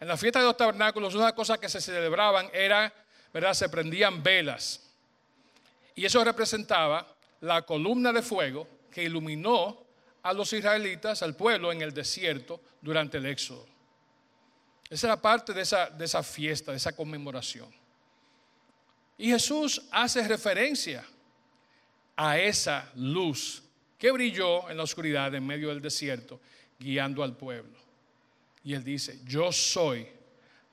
En 0.00 0.08
la 0.08 0.16
fiesta 0.16 0.40
de 0.40 0.46
los 0.46 0.56
tabernáculos, 0.56 1.14
una 1.14 1.32
cosa 1.32 1.58
que 1.58 1.68
se 1.68 1.80
celebraban 1.80 2.50
era, 2.52 2.92
¿verdad? 3.32 3.54
Se 3.54 3.68
prendían 3.68 4.20
velas. 4.20 4.80
Y 5.94 6.04
eso 6.04 6.24
representaba 6.24 7.06
la 7.40 7.62
columna 7.62 8.12
de 8.12 8.22
fuego 8.22 8.66
que 8.90 9.04
iluminó 9.04 9.84
a 10.22 10.32
los 10.32 10.52
israelitas, 10.52 11.22
al 11.22 11.34
pueblo 11.34 11.72
en 11.72 11.82
el 11.82 11.94
desierto 11.94 12.60
durante 12.80 13.18
el 13.18 13.26
éxodo. 13.26 13.66
Esa 14.88 15.06
era 15.06 15.20
parte 15.20 15.52
de 15.52 15.62
esa, 15.62 15.88
de 15.88 16.04
esa 16.04 16.22
fiesta, 16.22 16.72
de 16.72 16.76
esa 16.76 16.92
conmemoración. 16.92 17.72
Y 19.16 19.28
Jesús 19.28 19.82
hace 19.90 20.26
referencia 20.26 21.04
a 22.16 22.38
esa 22.38 22.90
luz 22.96 23.62
que 23.98 24.10
brilló 24.10 24.68
en 24.68 24.76
la 24.76 24.82
oscuridad 24.82 25.34
en 25.34 25.46
medio 25.46 25.68
del 25.68 25.80
desierto, 25.80 26.40
guiando 26.78 27.22
al 27.22 27.36
pueblo. 27.36 27.78
Y 28.64 28.74
él 28.74 28.82
dice, 28.82 29.20
yo 29.24 29.52
soy 29.52 30.06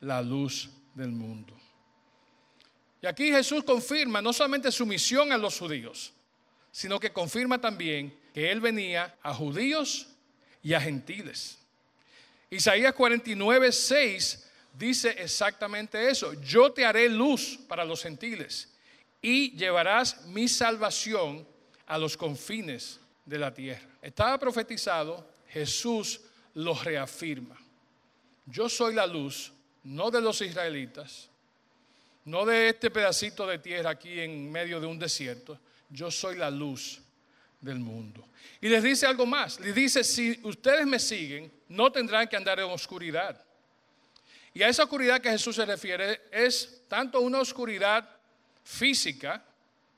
la 0.01 0.21
luz 0.21 0.69
del 0.93 1.09
mundo. 1.09 1.53
Y 3.01 3.07
aquí 3.07 3.29
Jesús 3.29 3.63
confirma 3.63 4.21
no 4.21 4.33
solamente 4.33 4.71
su 4.71 4.85
misión 4.85 5.31
a 5.31 5.37
los 5.37 5.59
judíos, 5.59 6.13
sino 6.77 6.99
que 6.99 7.11
confirma 7.11 7.59
también 7.59 8.15
que 8.35 8.51
él 8.51 8.61
venía 8.61 9.15
a 9.23 9.33
judíos 9.33 10.09
y 10.61 10.75
a 10.75 10.79
gentiles. 10.79 11.57
Isaías 12.51 12.93
49, 12.93 13.71
6 13.71 14.47
dice 14.77 15.09
exactamente 15.17 16.07
eso. 16.07 16.39
Yo 16.39 16.71
te 16.71 16.85
haré 16.85 17.09
luz 17.09 17.57
para 17.67 17.83
los 17.83 18.03
gentiles 18.03 18.71
y 19.23 19.57
llevarás 19.57 20.27
mi 20.27 20.47
salvación 20.47 21.47
a 21.87 21.97
los 21.97 22.15
confines 22.15 22.99
de 23.25 23.39
la 23.39 23.51
tierra. 23.51 23.89
Estaba 23.99 24.37
profetizado, 24.37 25.27
Jesús 25.47 26.21
lo 26.53 26.75
reafirma. 26.75 27.57
Yo 28.45 28.69
soy 28.69 28.93
la 28.93 29.07
luz, 29.07 29.51
no 29.83 30.11
de 30.11 30.21
los 30.21 30.41
israelitas, 30.41 31.27
no 32.25 32.45
de 32.45 32.69
este 32.69 32.91
pedacito 32.91 33.47
de 33.47 33.57
tierra 33.57 33.89
aquí 33.89 34.19
en 34.19 34.51
medio 34.51 34.79
de 34.79 34.85
un 34.85 34.99
desierto. 34.99 35.59
Yo 35.89 36.11
soy 36.11 36.37
la 36.37 36.49
luz 36.49 37.01
del 37.61 37.79
mundo. 37.79 38.27
Y 38.61 38.69
les 38.69 38.83
dice 38.83 39.05
algo 39.05 39.25
más. 39.25 39.59
Les 39.59 39.73
dice, 39.73 40.03
si 40.03 40.39
ustedes 40.43 40.85
me 40.85 40.99
siguen, 40.99 41.51
no 41.69 41.91
tendrán 41.91 42.27
que 42.27 42.35
andar 42.35 42.59
en 42.59 42.65
oscuridad. 42.65 43.43
Y 44.53 44.63
a 44.63 44.69
esa 44.69 44.83
oscuridad 44.83 45.21
que 45.21 45.29
Jesús 45.29 45.55
se 45.55 45.65
refiere 45.65 46.21
es 46.31 46.83
tanto 46.87 47.21
una 47.21 47.39
oscuridad 47.39 48.09
física, 48.63 49.43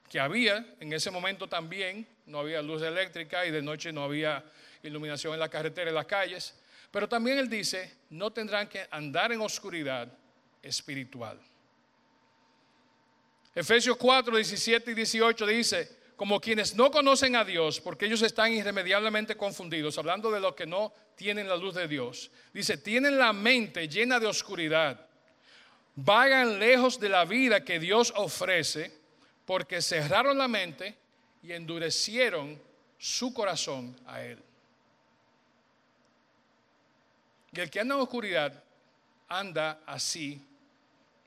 que 0.09 0.19
había 0.19 0.65
en 0.79 0.91
ese 0.91 1.11
momento 1.11 1.47
también, 1.47 2.05
no 2.25 2.39
había 2.39 2.61
luz 2.61 2.81
eléctrica 2.81 3.45
y 3.45 3.51
de 3.51 3.61
noche 3.61 3.91
no 3.91 4.03
había 4.03 4.43
iluminación 4.83 5.33
en 5.33 5.39
la 5.39 5.49
carretera 5.49 5.87
y 5.87 5.89
en 5.89 5.95
las 5.95 6.05
calles, 6.05 6.55
pero 6.91 7.07
también 7.07 7.37
él 7.37 7.49
dice, 7.49 7.97
no 8.09 8.31
tendrán 8.31 8.67
que 8.67 8.87
andar 8.89 9.31
en 9.31 9.41
oscuridad 9.41 10.11
espiritual. 10.61 11.39
Efesios 13.55 13.97
4, 13.97 14.35
17 14.35 14.91
y 14.91 14.93
18 14.93 15.45
dice, 15.47 15.99
como 16.15 16.39
quienes 16.39 16.75
no 16.75 16.91
conocen 16.91 17.35
a 17.35 17.45
Dios, 17.45 17.79
porque 17.79 18.05
ellos 18.05 18.21
están 18.21 18.51
irremediablemente 18.51 19.37
confundidos, 19.37 19.97
hablando 19.97 20.29
de 20.29 20.39
los 20.39 20.53
que 20.53 20.65
no 20.65 20.93
tienen 21.15 21.47
la 21.47 21.55
luz 21.55 21.75
de 21.75 21.87
Dios. 21.87 22.29
Dice, 22.53 22.77
tienen 22.77 23.17
la 23.17 23.33
mente 23.33 23.87
llena 23.87 24.19
de 24.19 24.27
oscuridad, 24.27 25.07
vagan 25.95 26.59
lejos 26.59 26.99
de 26.99 27.09
la 27.09 27.25
vida 27.25 27.63
que 27.63 27.79
Dios 27.79 28.13
ofrece, 28.17 28.91
porque 29.45 29.81
cerraron 29.81 30.37
la 30.37 30.47
mente 30.47 30.95
y 31.41 31.53
endurecieron 31.53 32.61
su 32.97 33.33
corazón 33.33 33.95
a 34.05 34.21
Él. 34.21 34.43
Y 37.51 37.59
el 37.61 37.69
que 37.69 37.79
anda 37.79 37.95
en 37.95 38.01
oscuridad 38.01 38.63
anda 39.27 39.81
así, 39.85 40.45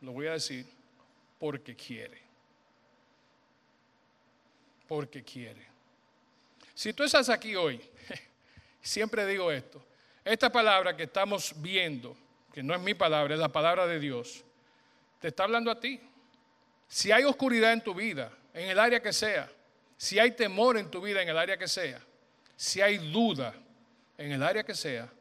lo 0.03 0.13
voy 0.13 0.27
a 0.27 0.33
decir, 0.33 0.67
porque 1.43 1.75
quiere. 1.75 2.23
Porque 4.87 5.25
quiere. 5.25 5.67
Si 6.73 6.93
tú 6.93 7.03
estás 7.03 7.29
aquí 7.31 7.57
hoy, 7.57 7.81
siempre 8.81 9.27
digo 9.27 9.51
esto, 9.51 9.85
esta 10.25 10.53
palabra 10.53 10.97
que 10.97 11.03
estamos 11.03 11.53
viendo, 11.57 12.17
que 12.53 12.63
no 12.63 12.77
es 12.77 12.81
mi 12.81 12.95
palabra, 12.95 13.35
es 13.35 13.41
la 13.41 13.51
palabra 13.51 13.89
de 13.89 13.99
Dios, 13.99 14.45
te 15.19 15.29
está 15.29 15.43
hablando 15.43 15.73
a 15.73 15.81
ti. 15.81 16.01
Si 16.87 17.11
hay 17.11 17.25
oscuridad 17.25 17.73
en 17.73 17.83
tu 17.83 17.93
vida, 17.93 18.31
en 18.55 18.71
el 18.71 18.79
área 18.79 19.03
que 19.03 19.13
sea, 19.13 19.51
si 19.97 20.21
hay 20.21 20.37
temor 20.37 20.79
en 20.79 20.93
tu 20.93 21.01
vida, 21.01 21.23
en 21.23 21.29
el 21.29 21.39
área 21.39 21.59
que 21.59 21.67
sea, 21.67 22.01
si 22.55 22.81
hay 22.81 22.99
duda 22.99 23.53
en 24.17 24.31
el 24.31 24.45
área 24.45 24.63
que 24.63 24.77
sea, 24.77 25.13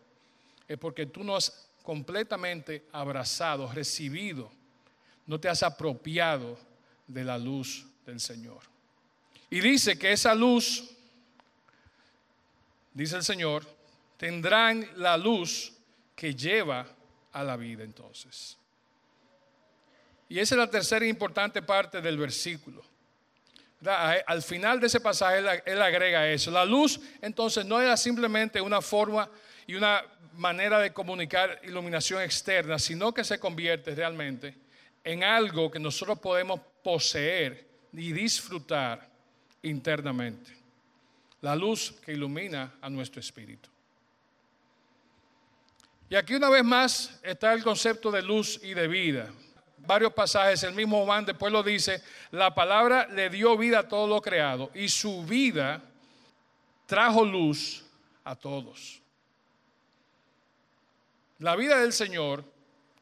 es 0.67 0.77
porque 0.77 1.07
tú 1.07 1.23
no 1.23 1.35
has 1.35 1.67
completamente 1.81 2.85
abrazado, 2.91 3.71
recibido, 3.73 4.51
no 5.31 5.39
te 5.39 5.47
has 5.47 5.63
apropiado 5.63 6.59
de 7.07 7.23
la 7.23 7.37
luz 7.37 7.85
del 8.05 8.19
Señor. 8.19 8.59
Y 9.49 9.61
dice 9.61 9.97
que 9.97 10.11
esa 10.11 10.35
luz, 10.35 10.91
dice 12.93 13.15
el 13.15 13.23
Señor, 13.23 13.65
tendrán 14.17 14.85
la 14.97 15.15
luz 15.15 15.71
que 16.17 16.35
lleva 16.35 16.85
a 17.31 17.43
la 17.45 17.55
vida 17.55 17.85
entonces. 17.85 18.57
Y 20.27 20.37
esa 20.37 20.55
es 20.55 20.59
la 20.59 20.69
tercera 20.69 21.07
importante 21.07 21.61
parte 21.61 22.01
del 22.01 22.17
versículo. 22.17 22.83
Al 23.85 24.41
final 24.41 24.81
de 24.81 24.87
ese 24.87 24.99
pasaje 24.99 25.37
él, 25.65 25.81
agrega 25.81 26.29
eso. 26.29 26.51
La 26.51 26.65
luz 26.65 26.99
entonces 27.21 27.65
no 27.65 27.79
era 27.79 27.95
simplemente 27.95 28.59
una 28.59 28.81
forma 28.81 29.29
y 29.65 29.75
una 29.75 30.03
manera 30.33 30.77
de 30.79 30.91
comunicar 30.91 31.61
iluminación 31.63 32.21
externa, 32.21 32.77
sino 32.77 33.13
que 33.13 33.23
se 33.23 33.39
convierte 33.39 33.95
realmente 33.95 34.69
en 35.03 35.23
algo 35.23 35.71
que 35.71 35.79
nosotros 35.79 36.19
podemos 36.19 36.59
poseer 36.83 37.67
y 37.93 38.11
disfrutar 38.11 39.09
internamente. 39.63 40.51
La 41.41 41.55
luz 41.55 41.93
que 42.05 42.13
ilumina 42.13 42.75
a 42.81 42.89
nuestro 42.89 43.19
espíritu. 43.19 43.69
Y 46.09 46.15
aquí 46.15 46.35
una 46.35 46.49
vez 46.49 46.63
más 46.63 47.19
está 47.23 47.53
el 47.53 47.63
concepto 47.63 48.11
de 48.11 48.21
luz 48.21 48.59
y 48.61 48.73
de 48.73 48.87
vida. 48.87 49.31
Varios 49.77 50.13
pasajes, 50.13 50.61
el 50.63 50.73
mismo 50.73 51.05
Juan 51.05 51.25
después 51.25 51.51
lo 51.51 51.63
dice, 51.63 52.03
la 52.31 52.53
palabra 52.53 53.07
le 53.07 53.29
dio 53.29 53.57
vida 53.57 53.79
a 53.79 53.87
todo 53.87 54.07
lo 54.07 54.21
creado 54.21 54.69
y 54.75 54.89
su 54.89 55.23
vida 55.23 55.81
trajo 56.85 57.25
luz 57.25 57.83
a 58.23 58.35
todos. 58.35 59.01
La 61.39 61.55
vida 61.55 61.79
del 61.79 61.93
Señor, 61.93 62.43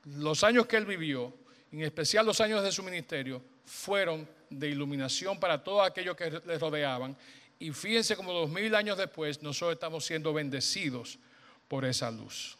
los 0.05 0.43
años 0.43 0.67
que 0.67 0.77
Él 0.77 0.85
vivió, 0.85 1.33
en 1.71 1.83
especial 1.83 2.25
los 2.25 2.41
años 2.41 2.63
de 2.63 2.71
su 2.71 2.83
ministerio, 2.83 3.41
fueron 3.65 4.27
de 4.49 4.69
iluminación 4.69 5.39
para 5.39 5.63
todos 5.63 5.85
aquellos 5.85 6.15
que 6.15 6.41
le 6.45 6.57
rodeaban. 6.57 7.15
Y 7.59 7.71
fíjense 7.71 8.15
como 8.15 8.33
dos 8.33 8.49
mil 8.49 8.73
años 8.73 8.97
después 8.97 9.41
nosotros 9.41 9.73
estamos 9.73 10.05
siendo 10.05 10.33
bendecidos 10.33 11.19
por 11.67 11.85
esa 11.85 12.09
luz. 12.09 12.57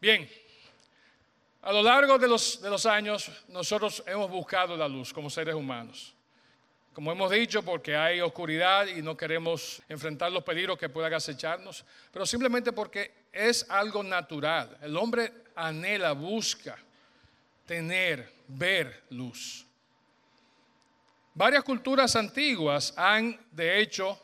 Bien, 0.00 0.28
a 1.60 1.72
lo 1.72 1.82
largo 1.82 2.18
de 2.18 2.26
los, 2.26 2.60
de 2.60 2.68
los 2.68 2.86
años 2.86 3.30
nosotros 3.48 4.02
hemos 4.06 4.28
buscado 4.28 4.76
la 4.76 4.88
luz 4.88 5.12
como 5.12 5.30
seres 5.30 5.54
humanos. 5.54 6.14
Como 6.92 7.10
hemos 7.10 7.30
dicho, 7.30 7.62
porque 7.62 7.96
hay 7.96 8.20
oscuridad 8.20 8.86
y 8.86 9.00
no 9.00 9.16
queremos 9.16 9.80
enfrentar 9.88 10.30
los 10.32 10.42
peligros 10.42 10.76
que 10.76 10.88
puedan 10.88 11.14
acecharnos, 11.14 11.84
pero 12.10 12.26
simplemente 12.26 12.72
porque 12.72 13.21
es 13.32 13.66
algo 13.68 14.02
natural. 14.02 14.78
El 14.82 14.96
hombre 14.96 15.32
anhela, 15.54 16.12
busca 16.12 16.76
tener, 17.66 18.32
ver 18.48 19.04
luz. 19.10 19.66
Varias 21.34 21.64
culturas 21.64 22.14
antiguas 22.14 22.92
han, 22.96 23.40
de 23.50 23.80
hecho, 23.80 24.18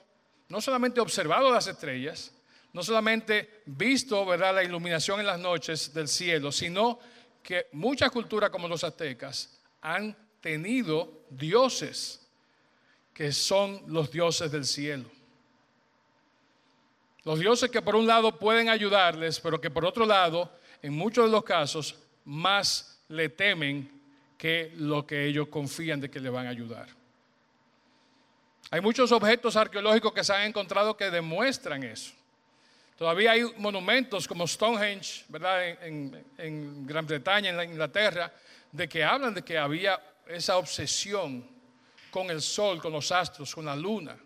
no 0.49 0.61
solamente 0.61 1.01
observado 1.01 1.51
las 1.51 1.67
estrellas, 1.67 2.33
no 2.73 2.83
solamente 2.83 3.63
visto 3.65 4.37
la 4.37 4.63
iluminación 4.63 5.21
en 5.21 5.27
las 5.27 5.39
noches 5.39 5.93
del 5.95 6.07
cielo, 6.07 6.53
sino 6.53 6.99
que 7.43 7.69
muchas 7.73 8.11
culturas 8.11 8.51
como 8.51 8.69
los 8.69 8.85
aztecas 8.85 9.59
han 9.81 10.15
tenido 10.41 11.25
dioses 11.31 12.27
que 13.15 13.33
son 13.33 13.83
los 13.87 14.11
dioses 14.11 14.53
del 14.53 14.65
cielo. 14.65 15.11
Los 17.29 17.41
dioses 17.41 17.71
que 17.71 17.83
por 17.83 17.95
un 17.95 18.07
lado 18.07 18.39
pueden 18.39 18.71
ayudarles, 18.71 19.39
pero 19.39 19.61
que 19.61 19.71
por 19.71 19.85
otro 19.85 20.07
lado, 20.07 20.51
en 20.81 20.95
muchos 20.95 21.27
de 21.27 21.31
los 21.31 21.45
casos, 21.45 21.95
más 22.25 23.03
le 23.09 23.29
temen 23.29 24.01
que 24.39 24.73
lo 24.77 25.07
que 25.07 25.27
ellos 25.27 25.49
confían 25.49 26.01
de 26.01 26.11
que 26.11 26.21
le 26.21 26.31
van 26.31 26.47
a 26.47 26.49
ayudar. 26.49 26.89
Hay 28.71 28.81
muchos 28.81 29.13
objetos 29.13 29.57
arqueológicos 29.57 30.15
que 30.15 30.25
se 30.25 30.33
han 30.33 30.45
encontrado 30.45 30.97
que 30.97 31.11
demuestran 31.11 31.83
eso. 31.83 32.15
Todavía 32.97 33.33
hay 33.33 33.43
monumentos 33.59 34.27
como 34.27 34.49
Stonehenge, 34.49 35.27
¿verdad? 35.29 35.85
En, 35.85 36.25
en, 36.39 36.87
Gran 36.87 37.07
Bretaña, 37.07 37.51
en 37.51 37.73
Inglaterra, 37.73 38.33
de 38.73 38.89
que 38.89 39.05
hablan 39.05 39.35
de 39.35 39.43
que 39.43 39.59
había 39.59 40.01
esa 40.27 40.57
obsesión 40.57 41.47
con 42.11 42.31
el 42.31 42.41
sol, 42.41 42.81
con 42.81 42.91
los 42.91 43.13
astros, 43.13 43.55
con 43.55 43.67
la 43.67 43.77
luna. 43.77 44.17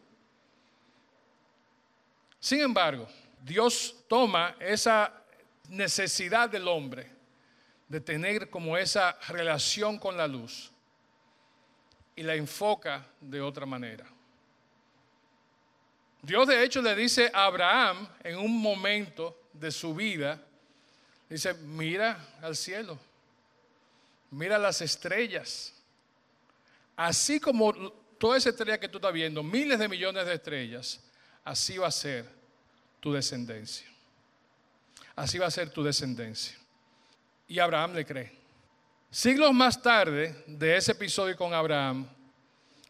Sin 2.43 2.61
embargo, 2.61 3.07
Dios 3.41 3.95
toma 4.09 4.57
esa 4.59 5.13
necesidad 5.69 6.51
del 6.51 6.67
hombre 6.67 7.09
de 7.87 8.01
tener 8.01 8.51
como 8.51 8.77
esa 8.77 9.17
relación 9.29 9.97
con 9.97 10.17
la 10.17 10.27
luz 10.27 10.73
y 12.17 12.25
la 12.25 12.35
enfoca 12.35 13.07
de 13.21 13.41
otra 13.41 13.65
manera. 13.65 14.05
Dios 16.21 16.49
de 16.49 16.65
hecho 16.65 16.83
le 16.83 16.97
dice 16.97 17.31
a 17.33 17.45
Abraham 17.45 18.09
en 18.25 18.37
un 18.39 18.61
momento 18.61 19.49
de 19.53 19.71
su 19.71 19.95
vida, 19.95 20.43
dice, 21.29 21.55
mira 21.55 22.19
al 22.43 22.57
cielo, 22.57 22.99
mira 24.33 24.59
las 24.59 24.81
estrellas, 24.81 25.73
Así 26.97 27.41
como 27.41 27.73
toda 28.19 28.37
esa 28.37 28.51
estrella 28.51 28.79
que 28.79 28.89
tú 28.89 28.99
estás 28.99 29.13
viendo, 29.13 29.43
miles 29.43 29.79
de 29.79 29.89
millones 29.89 30.27
de 30.27 30.35
estrellas, 30.35 31.01
así 31.45 31.79
va 31.79 31.89
a 31.89 31.93
ser 31.93 32.29
tu 33.01 33.13
descendencia. 33.13 33.87
Así 35.15 35.39
va 35.39 35.47
a 35.47 35.51
ser 35.51 35.71
tu 35.71 35.83
descendencia. 35.83 36.57
Y 37.49 37.59
Abraham 37.59 37.95
le 37.95 38.07
cree. 38.07 38.33
Siglos 39.11 39.53
más 39.53 39.81
tarde 39.83 40.45
de 40.47 40.77
ese 40.77 40.93
episodio 40.93 41.37
con 41.37 41.53
Abraham, 41.53 42.09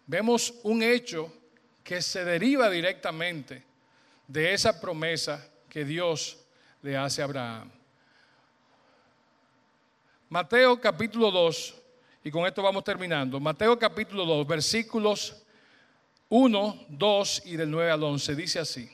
vemos 0.06 0.54
un 0.62 0.82
hecho 0.82 1.32
que 1.82 2.00
se 2.00 2.24
deriva 2.24 2.70
directamente 2.70 3.64
de 4.28 4.54
esa 4.54 4.80
promesa 4.80 5.44
que 5.68 5.84
Dios 5.84 6.38
le 6.80 6.96
hace 6.96 7.22
a 7.22 7.24
Abraham. 7.24 7.70
Mateo 10.28 10.80
capítulo 10.80 11.30
2, 11.30 11.74
y 12.24 12.30
con 12.30 12.46
esto 12.46 12.62
vamos 12.62 12.84
terminando. 12.84 13.40
Mateo 13.40 13.78
capítulo 13.78 14.24
2, 14.24 14.46
versículos 14.46 15.41
1, 16.34 16.86
2 16.88 17.42
y 17.44 17.56
del 17.56 17.70
9 17.70 17.90
al 17.90 18.02
11. 18.02 18.34
Dice 18.34 18.58
así. 18.58 18.90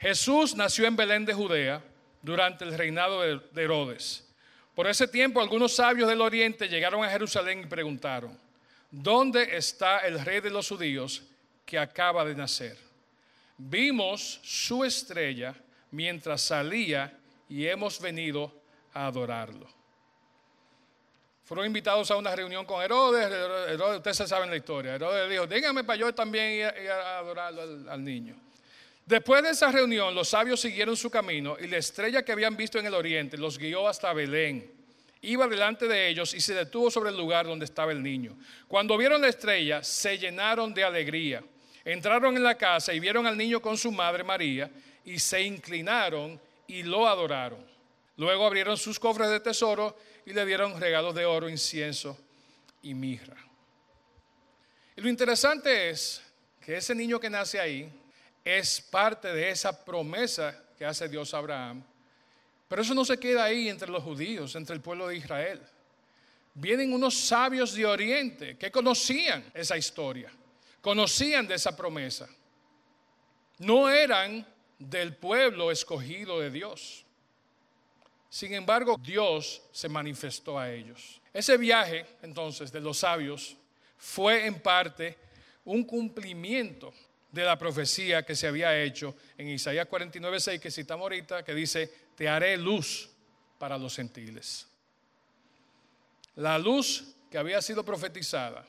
Jesús 0.00 0.56
nació 0.56 0.88
en 0.88 0.96
Belén 0.96 1.24
de 1.24 1.32
Judea 1.32 1.80
durante 2.20 2.64
el 2.64 2.76
reinado 2.76 3.20
de 3.20 3.62
Herodes. 3.62 4.26
Por 4.74 4.88
ese 4.88 5.06
tiempo 5.06 5.40
algunos 5.40 5.76
sabios 5.76 6.08
del 6.08 6.20
oriente 6.20 6.66
llegaron 6.66 7.04
a 7.04 7.10
Jerusalén 7.10 7.60
y 7.60 7.66
preguntaron, 7.66 8.36
¿dónde 8.90 9.56
está 9.56 10.00
el 10.00 10.18
rey 10.24 10.40
de 10.40 10.50
los 10.50 10.68
judíos 10.68 11.22
que 11.64 11.78
acaba 11.78 12.24
de 12.24 12.34
nacer? 12.34 12.76
Vimos 13.56 14.40
su 14.42 14.84
estrella 14.84 15.54
mientras 15.92 16.42
salía 16.42 17.16
y 17.48 17.66
hemos 17.66 18.00
venido 18.00 18.52
a 18.92 19.06
adorarlo. 19.06 19.75
Fueron 21.46 21.64
invitados 21.64 22.10
a 22.10 22.16
una 22.16 22.34
reunión 22.34 22.66
con 22.66 22.82
Herodes. 22.82 23.24
Herodes 23.24 23.98
ustedes 23.98 24.28
saben 24.28 24.50
la 24.50 24.56
historia. 24.56 24.96
Herodes 24.96 25.30
dijo, 25.30 25.46
dígame 25.46 25.84
para 25.84 25.96
yo 25.96 26.12
también 26.12 26.52
ir 26.54 26.90
a, 26.90 27.18
adorarlo 27.18 27.62
al 27.88 28.04
niño. 28.04 28.34
Después 29.06 29.44
de 29.44 29.50
esa 29.50 29.70
reunión, 29.70 30.12
los 30.12 30.28
sabios 30.28 30.60
siguieron 30.60 30.96
su 30.96 31.08
camino 31.08 31.56
y 31.60 31.68
la 31.68 31.76
estrella 31.76 32.24
que 32.24 32.32
habían 32.32 32.56
visto 32.56 32.80
en 32.80 32.86
el 32.86 32.94
oriente 32.94 33.38
los 33.38 33.58
guió 33.58 33.86
hasta 33.86 34.12
Belén. 34.12 34.68
Iba 35.22 35.46
delante 35.46 35.86
de 35.86 36.08
ellos 36.08 36.34
y 36.34 36.40
se 36.40 36.52
detuvo 36.52 36.90
sobre 36.90 37.10
el 37.10 37.16
lugar 37.16 37.46
donde 37.46 37.64
estaba 37.64 37.92
el 37.92 38.02
niño. 38.02 38.36
Cuando 38.66 38.96
vieron 38.96 39.22
la 39.22 39.28
estrella, 39.28 39.84
se 39.84 40.18
llenaron 40.18 40.74
de 40.74 40.82
alegría. 40.82 41.44
Entraron 41.84 42.36
en 42.36 42.42
la 42.42 42.56
casa 42.56 42.92
y 42.92 42.98
vieron 42.98 43.24
al 43.24 43.38
niño 43.38 43.62
con 43.62 43.78
su 43.78 43.92
madre 43.92 44.24
María 44.24 44.68
y 45.04 45.20
se 45.20 45.42
inclinaron 45.42 46.40
y 46.66 46.82
lo 46.82 47.06
adoraron. 47.06 47.64
Luego 48.16 48.46
abrieron 48.46 48.76
sus 48.76 48.98
cofres 48.98 49.30
de 49.30 49.38
tesoro 49.38 49.96
y 50.26 50.32
le 50.32 50.44
dieron 50.44 50.78
regalos 50.78 51.14
de 51.14 51.24
oro, 51.24 51.48
incienso 51.48 52.18
y 52.82 52.92
mirra. 52.92 53.36
Y 54.96 55.00
lo 55.00 55.08
interesante 55.08 55.90
es 55.90 56.20
que 56.60 56.76
ese 56.76 56.94
niño 56.94 57.20
que 57.20 57.30
nace 57.30 57.60
ahí 57.60 57.88
es 58.44 58.80
parte 58.80 59.32
de 59.32 59.50
esa 59.50 59.84
promesa 59.84 60.64
que 60.76 60.84
hace 60.84 61.08
Dios 61.08 61.32
a 61.32 61.38
Abraham. 61.38 61.82
Pero 62.68 62.82
eso 62.82 62.94
no 62.94 63.04
se 63.04 63.18
queda 63.18 63.44
ahí 63.44 63.68
entre 63.68 63.88
los 63.88 64.02
judíos, 64.02 64.56
entre 64.56 64.74
el 64.74 64.82
pueblo 64.82 65.06
de 65.06 65.16
Israel. 65.16 65.60
Vienen 66.54 66.92
unos 66.92 67.14
sabios 67.14 67.74
de 67.74 67.86
Oriente 67.86 68.56
que 68.56 68.72
conocían 68.72 69.44
esa 69.54 69.76
historia, 69.76 70.32
conocían 70.80 71.46
de 71.46 71.54
esa 71.54 71.76
promesa. 71.76 72.28
No 73.58 73.88
eran 73.88 74.44
del 74.78 75.14
pueblo 75.14 75.70
escogido 75.70 76.40
de 76.40 76.50
Dios. 76.50 77.05
Sin 78.36 78.52
embargo, 78.52 79.00
Dios 79.02 79.62
se 79.72 79.88
manifestó 79.88 80.58
a 80.58 80.70
ellos. 80.70 81.22
Ese 81.32 81.56
viaje, 81.56 82.04
entonces, 82.20 82.70
de 82.70 82.82
los 82.82 82.98
sabios 82.98 83.56
fue 83.96 84.44
en 84.44 84.60
parte 84.60 85.16
un 85.64 85.84
cumplimiento 85.84 86.92
de 87.32 87.44
la 87.44 87.56
profecía 87.56 88.26
que 88.26 88.36
se 88.36 88.46
había 88.46 88.78
hecho 88.78 89.16
en 89.38 89.48
Isaías 89.48 89.86
49, 89.86 90.38
6, 90.38 90.60
que 90.60 90.70
citamos 90.70 91.04
ahorita, 91.04 91.42
que 91.46 91.54
dice, 91.54 91.90
te 92.14 92.28
haré 92.28 92.58
luz 92.58 93.08
para 93.58 93.78
los 93.78 93.96
gentiles. 93.96 94.66
La 96.34 96.58
luz 96.58 97.14
que 97.30 97.38
había 97.38 97.62
sido 97.62 97.86
profetizada 97.86 98.66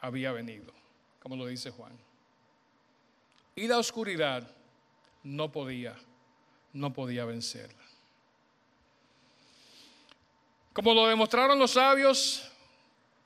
había 0.00 0.32
venido, 0.32 0.74
como 1.20 1.36
lo 1.36 1.46
dice 1.46 1.70
Juan. 1.70 1.98
Y 3.54 3.66
la 3.66 3.78
oscuridad 3.78 4.46
no 5.22 5.50
podía, 5.50 5.96
no 6.74 6.92
podía 6.92 7.24
vencerla. 7.24 7.85
Como 10.76 10.92
lo 10.92 11.06
demostraron 11.06 11.58
los 11.58 11.70
sabios, 11.70 12.52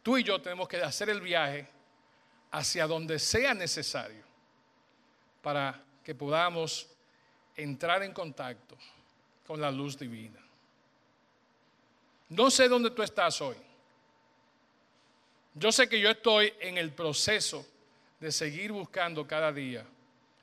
tú 0.05 0.17
y 0.17 0.23
yo 0.23 0.41
tenemos 0.41 0.69
que 0.69 0.77
hacer 0.77 1.11
el 1.11 1.21
viaje 1.21 1.67
hacia 2.53 2.87
donde 2.87 3.19
sea 3.19 3.55
necesario 3.55 4.23
para 5.43 5.83
que 6.05 6.15
podamos 6.15 6.87
entrar 7.57 8.05
en 8.05 8.13
contacto 8.13 8.77
con 9.49 9.61
la 9.61 9.69
luz 9.69 9.99
divina. 9.99 10.39
No 12.29 12.53
sé 12.53 12.69
dónde 12.69 12.93
tú 12.93 13.03
estás 13.03 13.41
hoy. 13.41 13.57
Yo 15.55 15.73
sé 15.73 15.89
que 15.89 15.99
yo 15.99 16.09
estoy 16.09 16.55
en 16.61 16.79
el 16.79 16.93
proceso 16.93 17.67
de 18.21 18.31
seguir 18.31 18.71
buscando 18.71 19.27
cada 19.27 19.53
día 19.53 19.85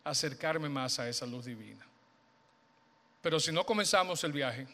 acercarme 0.04 0.68
más 0.68 1.00
a 1.00 1.08
esa 1.08 1.26
luz 1.26 1.46
divina. 1.46 1.88
Pero 3.22 3.40
si 3.40 3.54
no 3.54 3.66
comenzamos 3.66 4.22
el 4.26 4.34
viaje, 4.34 4.68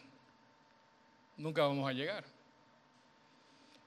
nunca 1.36 1.62
vamos 1.62 1.88
a 1.88 1.92
llegar. 1.92 2.24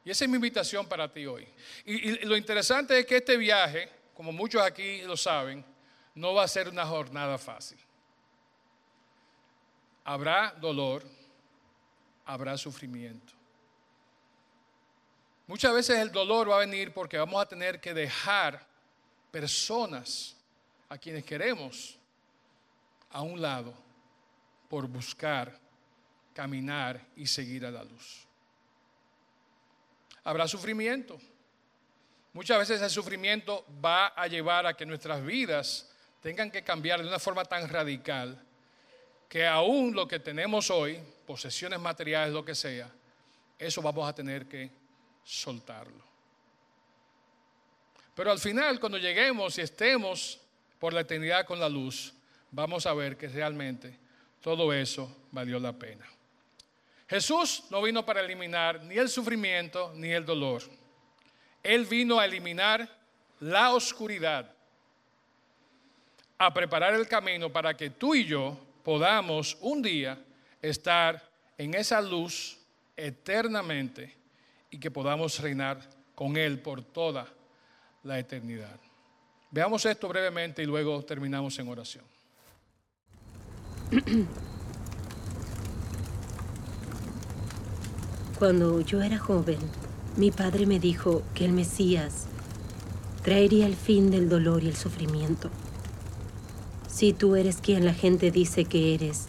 Y 0.03 0.12
esa 0.12 0.23
es 0.23 0.29
mi 0.29 0.36
invitación 0.36 0.88
para 0.88 1.12
ti 1.12 1.25
hoy. 1.25 1.47
Y, 1.86 2.25
lo 2.25 2.38
interesante 2.38 2.97
es 2.99 3.05
que 3.05 3.17
este 3.17 3.36
viaje, 3.36 3.89
como 4.13 4.31
muchos 4.31 4.62
aquí 4.62 5.01
lo 5.01 5.17
saben, 5.17 5.65
no 6.15 6.33
va 6.33 6.43
a 6.43 6.47
ser 6.47 6.69
una 6.69 6.86
jornada 6.86 7.38
fácil. 7.38 7.77
Habrá 10.05 10.55
dolor, 10.62 11.03
habrá 12.25 12.57
sufrimiento. 12.57 13.33
Muchas 15.45 15.73
veces 15.73 15.99
el 15.99 16.12
dolor 16.12 16.49
va 16.49 16.55
a 16.55 16.60
venir 16.60 16.93
porque 16.93 17.17
vamos 17.17 17.41
a 17.41 17.45
tener 17.45 17.79
que 17.79 17.93
dejar 17.93 18.65
personas 19.31 20.36
a 20.89 20.97
quienes 20.97 21.23
queremos 21.23 21.97
a 23.12 23.21
un 23.21 23.41
lado 23.41 23.73
por 24.69 24.88
buscar, 24.88 25.57
caminar 26.38 27.02
y 27.15 27.26
seguir 27.26 27.65
a 27.65 27.71
la 27.71 27.84
luz 27.84 28.28
habrá 30.28 30.45
sufrimiento. 30.45 31.17
Muchas 32.34 32.60
veces 32.60 32.82
el 32.82 32.89
sufrimiento 32.89 33.65
va 33.84 34.08
a 34.08 34.28
llevar 34.28 34.65
a 34.65 34.76
que 34.76 34.86
nuestras 34.86 35.26
vidas 35.26 35.89
tengan 36.21 36.52
que 36.52 36.63
cambiar 36.63 37.02
de 37.02 37.08
una 37.08 37.17
forma 37.17 37.45
tan 37.45 37.69
radical 37.69 38.38
que 39.30 39.47
aún 39.47 39.95
lo 39.95 40.06
que 40.06 40.19
tenemos 40.19 40.69
hoy, 40.69 41.00
posesiones 41.26 41.80
materiales, 41.80 42.34
lo 42.34 42.43
que 42.43 42.56
sea, 42.56 42.91
eso 43.58 43.82
vamos 43.82 44.08
a 44.08 44.13
tener 44.13 44.47
que 44.47 44.69
soltarlo. 45.23 46.04
Pero 48.13 48.30
al 48.30 48.39
final, 48.39 48.82
cuando 48.82 48.97
lleguemos 48.97 49.58
y 49.58 49.62
estemos 49.62 50.41
por 50.78 50.91
la 50.91 51.02
eternidad 51.02 51.45
con 51.45 51.58
la 51.58 51.69
luz, 51.69 52.13
vamos 52.52 52.86
a 52.86 52.93
ver 52.93 53.15
que 53.15 53.30
realmente 53.30 53.97
todo 54.41 54.73
eso 54.73 55.28
valió 55.32 55.58
la 55.58 55.71
pena. 55.71 56.06
Jesús 57.08 57.63
no 57.70 57.82
vino 57.82 58.06
para 58.06 58.22
eliminar 58.22 58.84
ni 58.84 58.96
el 58.98 59.10
sufrimiento 59.10 59.93
ni 59.96 60.12
el 60.12 60.26
dolor. 60.26 60.63
Él 61.63 61.86
vino 61.86 62.20
a 62.20 62.26
eliminar 62.26 62.88
la 63.39 63.74
oscuridad, 63.74 64.54
a 66.38 66.54
preparar 66.54 66.93
el 66.93 67.08
camino 67.08 67.52
para 67.52 67.76
que 67.76 67.89
tú 67.89 68.13
y 68.13 68.26
yo 68.26 68.58
podamos 68.84 69.58
un 69.62 69.82
día 69.82 70.17
estar 70.62 71.22
en 71.58 71.74
esa 71.74 72.02
luz 72.02 72.60
eternamente 72.96 74.13
y 74.70 74.80
que 74.80 74.91
podamos 74.91 75.39
reinar 75.39 75.80
con 76.13 76.36
Él 76.36 76.60
por 76.60 76.82
toda 76.82 77.28
la 78.04 78.20
eternidad. 78.20 78.80
Veamos 79.50 79.86
esto 79.86 80.08
brevemente 80.08 80.62
y 80.62 80.65
luego 80.65 81.04
terminamos 81.04 81.58
en 81.60 81.70
oración. 81.70 82.06
Cuando 88.39 88.82
yo 88.82 89.02
era 89.02 89.17
joven, 89.17 89.58
mi 90.15 90.30
padre 90.30 90.67
me 90.67 90.80
dijo 90.80 91.23
que 91.34 91.43
el 91.43 91.54
Mesías 91.54 92.28
traería 93.23 93.65
el 93.65 93.76
fin 93.76 94.12
del 94.12 94.30
dolor 94.30 94.63
y 94.63 94.67
el 94.67 94.76
sufrimiento. 94.76 95.50
Si 96.88 97.13
tú 97.13 97.36
eres 97.36 97.58
quien 97.58 97.84
la 97.84 97.95
gente 97.95 98.30
dice 98.30 98.65
que 98.65 98.93
eres, 98.93 99.26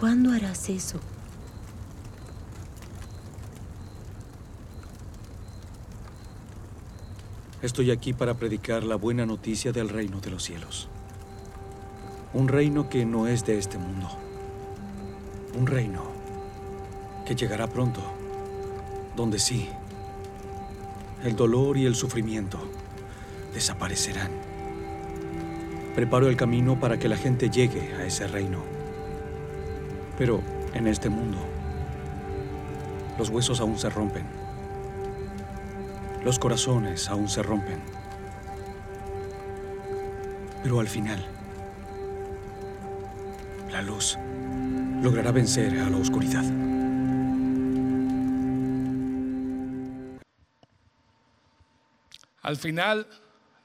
¿cuándo 0.00 0.32
harás 0.32 0.68
eso? 0.70 0.98
Estoy 7.62 7.92
aquí 7.92 8.12
para 8.12 8.34
predicar 8.34 8.82
la 8.82 8.96
buena 8.96 9.24
noticia 9.24 9.70
del 9.70 9.88
reino 9.88 10.20
de 10.20 10.30
los 10.30 10.42
cielos. 10.42 10.88
Un 12.34 12.48
reino 12.48 12.88
que 12.88 13.04
no 13.04 13.28
es 13.28 13.46
de 13.46 13.56
este 13.56 13.78
mundo. 13.78 14.08
Un 15.56 15.68
reino 15.68 16.19
que 17.30 17.36
llegará 17.36 17.68
pronto, 17.68 18.00
donde 19.14 19.38
sí, 19.38 19.68
el 21.22 21.36
dolor 21.36 21.76
y 21.76 21.86
el 21.86 21.94
sufrimiento 21.94 22.58
desaparecerán. 23.54 24.32
Preparo 25.94 26.28
el 26.28 26.36
camino 26.36 26.80
para 26.80 26.98
que 26.98 27.08
la 27.08 27.16
gente 27.16 27.48
llegue 27.48 27.94
a 27.94 28.04
ese 28.04 28.26
reino. 28.26 28.64
Pero 30.18 30.40
en 30.74 30.88
este 30.88 31.08
mundo, 31.08 31.38
los 33.16 33.28
huesos 33.28 33.60
aún 33.60 33.78
se 33.78 33.90
rompen. 33.90 34.24
Los 36.24 36.40
corazones 36.40 37.08
aún 37.08 37.28
se 37.28 37.44
rompen. 37.44 37.78
Pero 40.64 40.80
al 40.80 40.88
final, 40.88 41.24
la 43.70 43.82
luz 43.82 44.18
logrará 45.00 45.30
vencer 45.30 45.78
a 45.78 45.88
la 45.88 45.96
oscuridad. 45.96 46.69
Al 52.50 52.56
final, 52.56 53.06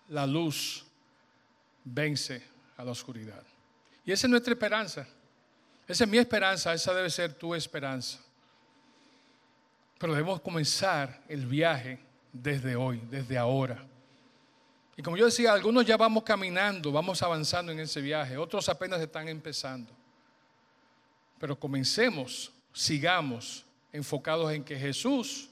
la 0.09 0.27
luz 0.27 0.85
vence 1.83 2.39
a 2.77 2.83
la 2.83 2.91
oscuridad. 2.91 3.41
Y 4.05 4.11
esa 4.11 4.27
es 4.27 4.29
nuestra 4.29 4.53
esperanza. 4.53 5.07
Esa 5.87 6.03
es 6.03 6.09
mi 6.09 6.19
esperanza, 6.19 6.71
esa 6.71 6.93
debe 6.93 7.09
ser 7.09 7.33
tu 7.33 7.55
esperanza. 7.55 8.19
Pero 9.97 10.13
debemos 10.13 10.39
comenzar 10.41 11.23
el 11.27 11.47
viaje 11.47 11.97
desde 12.31 12.75
hoy, 12.75 13.01
desde 13.09 13.39
ahora. 13.39 13.83
Y 14.95 15.01
como 15.01 15.17
yo 15.17 15.25
decía, 15.25 15.53
algunos 15.53 15.83
ya 15.83 15.97
vamos 15.97 16.21
caminando, 16.21 16.91
vamos 16.91 17.23
avanzando 17.23 17.71
en 17.71 17.79
ese 17.79 18.01
viaje, 18.01 18.37
otros 18.37 18.69
apenas 18.69 19.01
están 19.01 19.27
empezando. 19.27 19.91
Pero 21.39 21.59
comencemos, 21.59 22.51
sigamos 22.71 23.65
enfocados 23.91 24.53
en 24.53 24.63
que 24.63 24.77
Jesús 24.77 25.49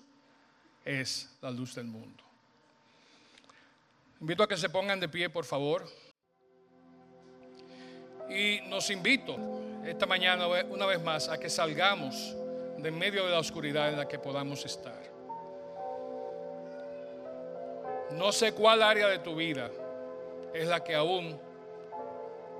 es 0.86 1.36
la 1.42 1.50
luz 1.50 1.74
del 1.74 1.86
mundo. 1.88 2.24
Invito 4.24 4.42
a 4.42 4.48
que 4.48 4.56
se 4.56 4.70
pongan 4.70 5.02
de 5.02 5.10
pie, 5.10 5.30
por 5.30 5.44
favor. 5.44 5.84
Y 8.30 8.62
nos 8.70 8.90
invito 8.90 9.36
esta 9.86 10.06
mañana 10.06 10.48
una 10.48 10.86
vez 10.86 11.04
más 11.04 11.28
a 11.28 11.38
que 11.38 11.50
salgamos 11.50 12.34
de 12.78 12.90
medio 12.90 13.26
de 13.26 13.32
la 13.32 13.40
oscuridad 13.40 13.90
en 13.90 13.98
la 13.98 14.08
que 14.08 14.18
podamos 14.18 14.64
estar. 14.64 14.98
No 18.12 18.32
sé 18.32 18.54
cuál 18.54 18.82
área 18.82 19.10
de 19.10 19.20
tu 19.20 19.36
vida 19.36 19.70
es 20.54 20.70
la 20.70 20.82
que 20.82 20.96
aún 20.96 21.38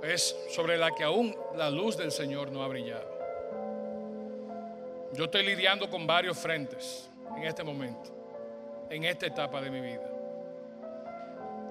es 0.04 0.36
sobre 0.50 0.78
la 0.78 0.92
que 0.92 1.06
aún 1.06 1.34
la 1.56 1.70
luz 1.70 1.96
del 1.96 2.12
Señor 2.12 2.52
no 2.52 2.62
ha 2.62 2.68
brillado. 2.68 3.10
Yo 5.14 5.24
estoy 5.24 5.46
lidiando 5.46 5.90
con 5.90 6.06
varios 6.06 6.38
frentes 6.38 7.10
en 7.38 7.44
este 7.46 7.64
momento, 7.64 8.12
en 8.90 9.06
esta 9.06 9.28
etapa 9.28 9.62
de 9.62 9.72
mi 9.72 9.80
vida. 9.80 10.13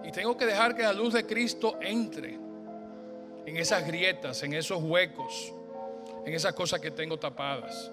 Y 0.05 0.11
tengo 0.13 0.37
que 0.37 0.47
dejar 0.47 0.75
que 0.75 0.83
la 0.83 0.93
luz 0.93 1.15
de 1.15 1.27
Cristo 1.27 1.79
entre 1.81 2.39
en 3.47 3.57
esas 3.57 3.87
grietas, 3.87 4.43
en 4.43 4.53
esos 4.53 4.83
huecos, 4.83 5.53
en 6.25 6.35
esas 6.35 6.55
cosas 6.55 6.81
que 6.81 6.91
tengo 6.91 7.19
tapadas. 7.19 7.91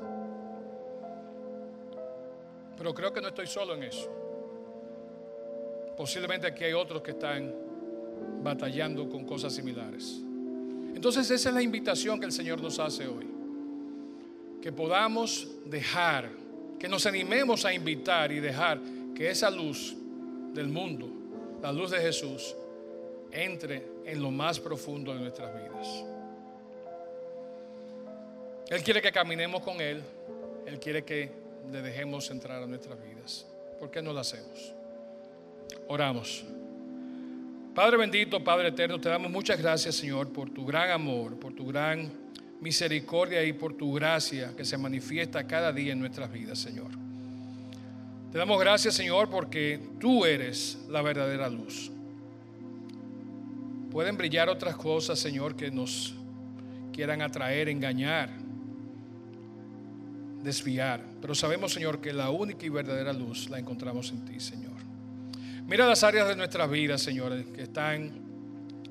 Pero 2.77 2.93
creo 2.93 3.11
que 3.11 3.21
no 3.21 3.27
estoy 3.27 3.47
solo 3.47 3.75
en 3.75 3.83
eso. 3.83 4.09
Posiblemente 5.97 6.47
aquí 6.47 6.63
hay 6.63 6.73
otros 6.73 7.01
que 7.01 7.11
están 7.11 7.53
batallando 8.41 9.09
con 9.09 9.25
cosas 9.25 9.53
similares. 9.53 10.21
Entonces 10.95 11.29
esa 11.29 11.49
es 11.49 11.55
la 11.55 11.61
invitación 11.61 12.19
que 12.19 12.25
el 12.25 12.31
Señor 12.31 12.61
nos 12.61 12.79
hace 12.79 13.07
hoy. 13.07 13.27
Que 14.61 14.71
podamos 14.71 15.47
dejar, 15.65 16.29
que 16.79 16.87
nos 16.87 17.05
animemos 17.05 17.65
a 17.65 17.73
invitar 17.73 18.31
y 18.31 18.39
dejar 18.39 18.79
que 19.15 19.29
esa 19.29 19.49
luz 19.49 19.95
del 20.53 20.69
mundo, 20.69 21.09
la 21.61 21.71
luz 21.71 21.91
de 21.91 21.99
Jesús, 21.99 22.55
entre 23.31 23.83
en 24.05 24.21
lo 24.21 24.31
más 24.31 24.59
profundo 24.59 25.13
de 25.13 25.19
nuestras 25.19 25.53
vidas. 25.55 26.05
Él 28.69 28.83
quiere 28.83 29.01
que 29.01 29.11
caminemos 29.11 29.63
con 29.63 29.81
Él. 29.81 30.01
Él 30.65 30.79
quiere 30.79 31.03
que 31.03 31.31
le 31.71 31.81
dejemos 31.81 32.29
entrar 32.29 32.61
a 32.61 32.67
nuestras 32.67 32.97
vidas. 33.03 33.47
¿Por 33.79 33.89
qué 33.89 34.01
no 34.01 34.13
lo 34.13 34.19
hacemos? 34.19 34.73
Oramos. 35.87 36.45
Padre 37.73 37.97
bendito, 37.97 38.43
Padre 38.43 38.69
eterno, 38.69 38.99
te 38.99 39.09
damos 39.09 39.31
muchas 39.31 39.59
gracias, 39.59 39.95
Señor, 39.95 40.31
por 40.31 40.49
tu 40.51 40.65
gran 40.65 40.91
amor, 40.91 41.39
por 41.39 41.53
tu 41.53 41.65
gran 41.65 42.11
misericordia 42.59 43.43
y 43.43 43.53
por 43.53 43.75
tu 43.75 43.93
gracia 43.93 44.53
que 44.55 44.65
se 44.65 44.77
manifiesta 44.77 45.47
cada 45.47 45.71
día 45.71 45.93
en 45.93 45.99
nuestras 45.99 46.31
vidas, 46.31 46.59
Señor. 46.59 47.08
Te 48.31 48.37
damos 48.37 48.59
gracias, 48.59 48.93
Señor, 48.93 49.29
porque 49.29 49.79
tú 49.99 50.23
eres 50.23 50.77
la 50.87 51.01
verdadera 51.01 51.49
luz. 51.49 51.91
Pueden 53.91 54.17
brillar 54.17 54.49
otras 54.49 54.75
cosas, 54.75 55.17
Señor, 55.17 55.55
que 55.55 55.71
nos 55.71 56.13
quieran 56.93 57.23
atraer, 57.23 57.69
engañar, 57.69 58.29
desviar. 60.43 61.03
Pero 61.19 61.33
sabemos, 61.33 61.73
Señor, 61.73 61.99
que 62.01 62.13
la 62.13 62.29
única 62.29 62.67
y 62.67 62.69
verdadera 62.69 63.13
luz 63.13 63.49
la 63.49 63.57
encontramos 63.57 64.11
en 64.11 64.23
ti, 64.25 64.39
Señor. 64.39 64.77
Mira 65.65 65.87
las 65.87 66.03
áreas 66.03 66.27
de 66.27 66.35
nuestras 66.35 66.69
vidas, 66.69 67.01
Señor, 67.01 67.45
que 67.45 67.63
están 67.63 68.11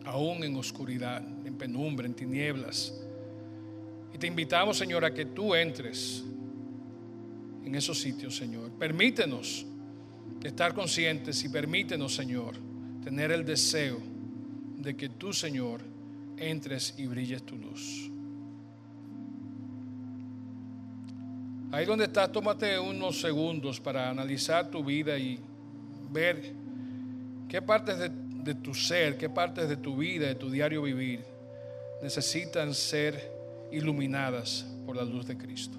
aún 0.05 0.43
en 0.43 0.57
oscuridad, 0.57 1.23
en 1.45 1.55
penumbra, 1.55 2.07
en 2.07 2.15
tinieblas. 2.15 2.93
Y 4.13 4.19
te 4.19 4.27
invitamos, 4.27 4.79
Señor, 4.79 5.05
a 5.05 5.15
que 5.15 5.27
tú 5.27 5.55
entres 5.55 6.25
en 7.69 7.75
esos 7.75 8.01
sitios, 8.01 8.35
Señor. 8.35 8.71
Permítenos 8.73 9.67
estar 10.43 10.73
conscientes 10.73 11.45
y 11.45 11.51
permítenos, 11.51 12.15
Señor, 12.15 12.55
tener 13.05 13.31
el 13.31 13.45
deseo 13.45 13.99
de 14.77 14.97
que 14.97 15.11
tú, 15.11 15.35
Señor, 15.35 15.83
entres 16.39 16.95
y 16.97 17.07
brilles 17.07 17.43
tu 17.43 17.57
luz. 17.57 18.11
Ahí 21.71 21.85
donde 21.85 22.07
estás, 22.07 22.33
tómate 22.33 22.79
unos 22.79 23.21
segundos 23.21 23.79
para 23.79 24.09
analizar 24.09 24.71
tu 24.71 24.83
vida 24.83 25.19
y 25.19 25.39
ver 26.11 26.55
qué 27.51 27.61
partes 27.61 27.99
de, 27.99 28.55
tu 28.55 28.73
ser, 28.73 29.19
qué 29.19 29.29
partes 29.29 29.69
de 29.69 29.77
tu 29.77 29.95
vida, 29.95 30.27
de 30.27 30.37
tu 30.37 30.51
diario 30.51 30.81
vivir, 30.81 31.23
necesitan 32.03 32.73
ser 32.73 33.31
iluminadas 33.71 34.65
por 34.87 34.97
la 34.97 35.05
luz 35.05 35.27
de 35.27 35.37
Cristo. 35.37 35.79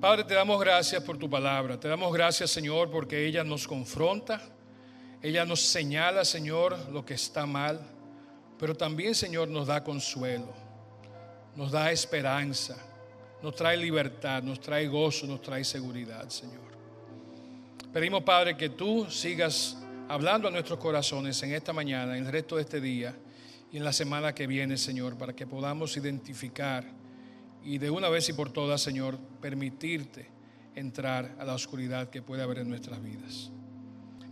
Padre, 0.00 0.24
te 0.24 0.32
damos 0.32 0.58
gracias 0.58 1.02
por 1.02 1.18
tu 1.18 1.28
palabra. 1.28 1.78
Te 1.78 1.86
damos 1.86 2.10
gracias, 2.14 2.50
Señor, 2.50 2.90
porque 2.90 3.26
ella 3.26 3.44
nos 3.44 3.68
confronta. 3.68 4.40
Ella 5.20 5.44
nos 5.44 5.60
señala, 5.60 6.24
Señor, 6.24 6.88
lo 6.90 7.04
que 7.04 7.12
está 7.12 7.44
mal. 7.44 7.78
Pero 8.58 8.74
también, 8.74 9.14
Señor, 9.14 9.48
nos 9.48 9.66
da 9.66 9.84
consuelo. 9.84 10.54
Nos 11.54 11.70
da 11.70 11.92
esperanza. 11.92 12.78
Nos 13.42 13.54
trae 13.54 13.76
libertad. 13.76 14.42
Nos 14.42 14.58
trae 14.58 14.88
gozo. 14.88 15.26
Nos 15.26 15.42
trae 15.42 15.64
seguridad, 15.64 16.26
Señor. 16.30 16.70
Pedimos, 17.92 18.22
Padre, 18.22 18.56
que 18.56 18.70
tú 18.70 19.04
sigas 19.10 19.76
hablando 20.08 20.48
a 20.48 20.50
nuestros 20.50 20.78
corazones 20.78 21.42
en 21.42 21.52
esta 21.52 21.74
mañana, 21.74 22.16
en 22.16 22.24
el 22.24 22.32
resto 22.32 22.56
de 22.56 22.62
este 22.62 22.80
día 22.80 23.14
y 23.70 23.76
en 23.76 23.84
la 23.84 23.92
semana 23.92 24.34
que 24.34 24.46
viene, 24.46 24.78
Señor, 24.78 25.18
para 25.18 25.34
que 25.34 25.46
podamos 25.46 25.94
identificar 25.98 26.99
y 27.64 27.78
de 27.78 27.90
una 27.90 28.08
vez 28.08 28.28
y 28.28 28.32
por 28.32 28.50
todas, 28.50 28.80
Señor, 28.80 29.18
permitirte 29.40 30.28
entrar 30.74 31.36
a 31.38 31.44
la 31.44 31.54
oscuridad 31.54 32.10
que 32.10 32.22
puede 32.22 32.42
haber 32.42 32.58
en 32.58 32.68
nuestras 32.68 33.02
vidas. 33.02 33.50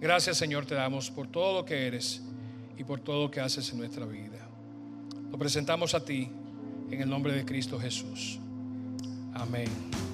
Gracias, 0.00 0.36
Señor, 0.36 0.66
te 0.66 0.74
damos 0.74 1.10
por 1.10 1.28
todo 1.28 1.60
lo 1.60 1.64
que 1.64 1.86
eres 1.86 2.22
y 2.76 2.84
por 2.84 3.00
todo 3.00 3.24
lo 3.24 3.30
que 3.30 3.40
haces 3.40 3.70
en 3.72 3.78
nuestra 3.78 4.06
vida. 4.06 4.48
Lo 5.30 5.38
presentamos 5.38 5.94
a 5.94 6.04
ti 6.04 6.30
en 6.90 7.00
el 7.00 7.08
nombre 7.08 7.32
de 7.32 7.44
Cristo 7.44 7.78
Jesús. 7.78 8.38
Amén. 9.34 10.07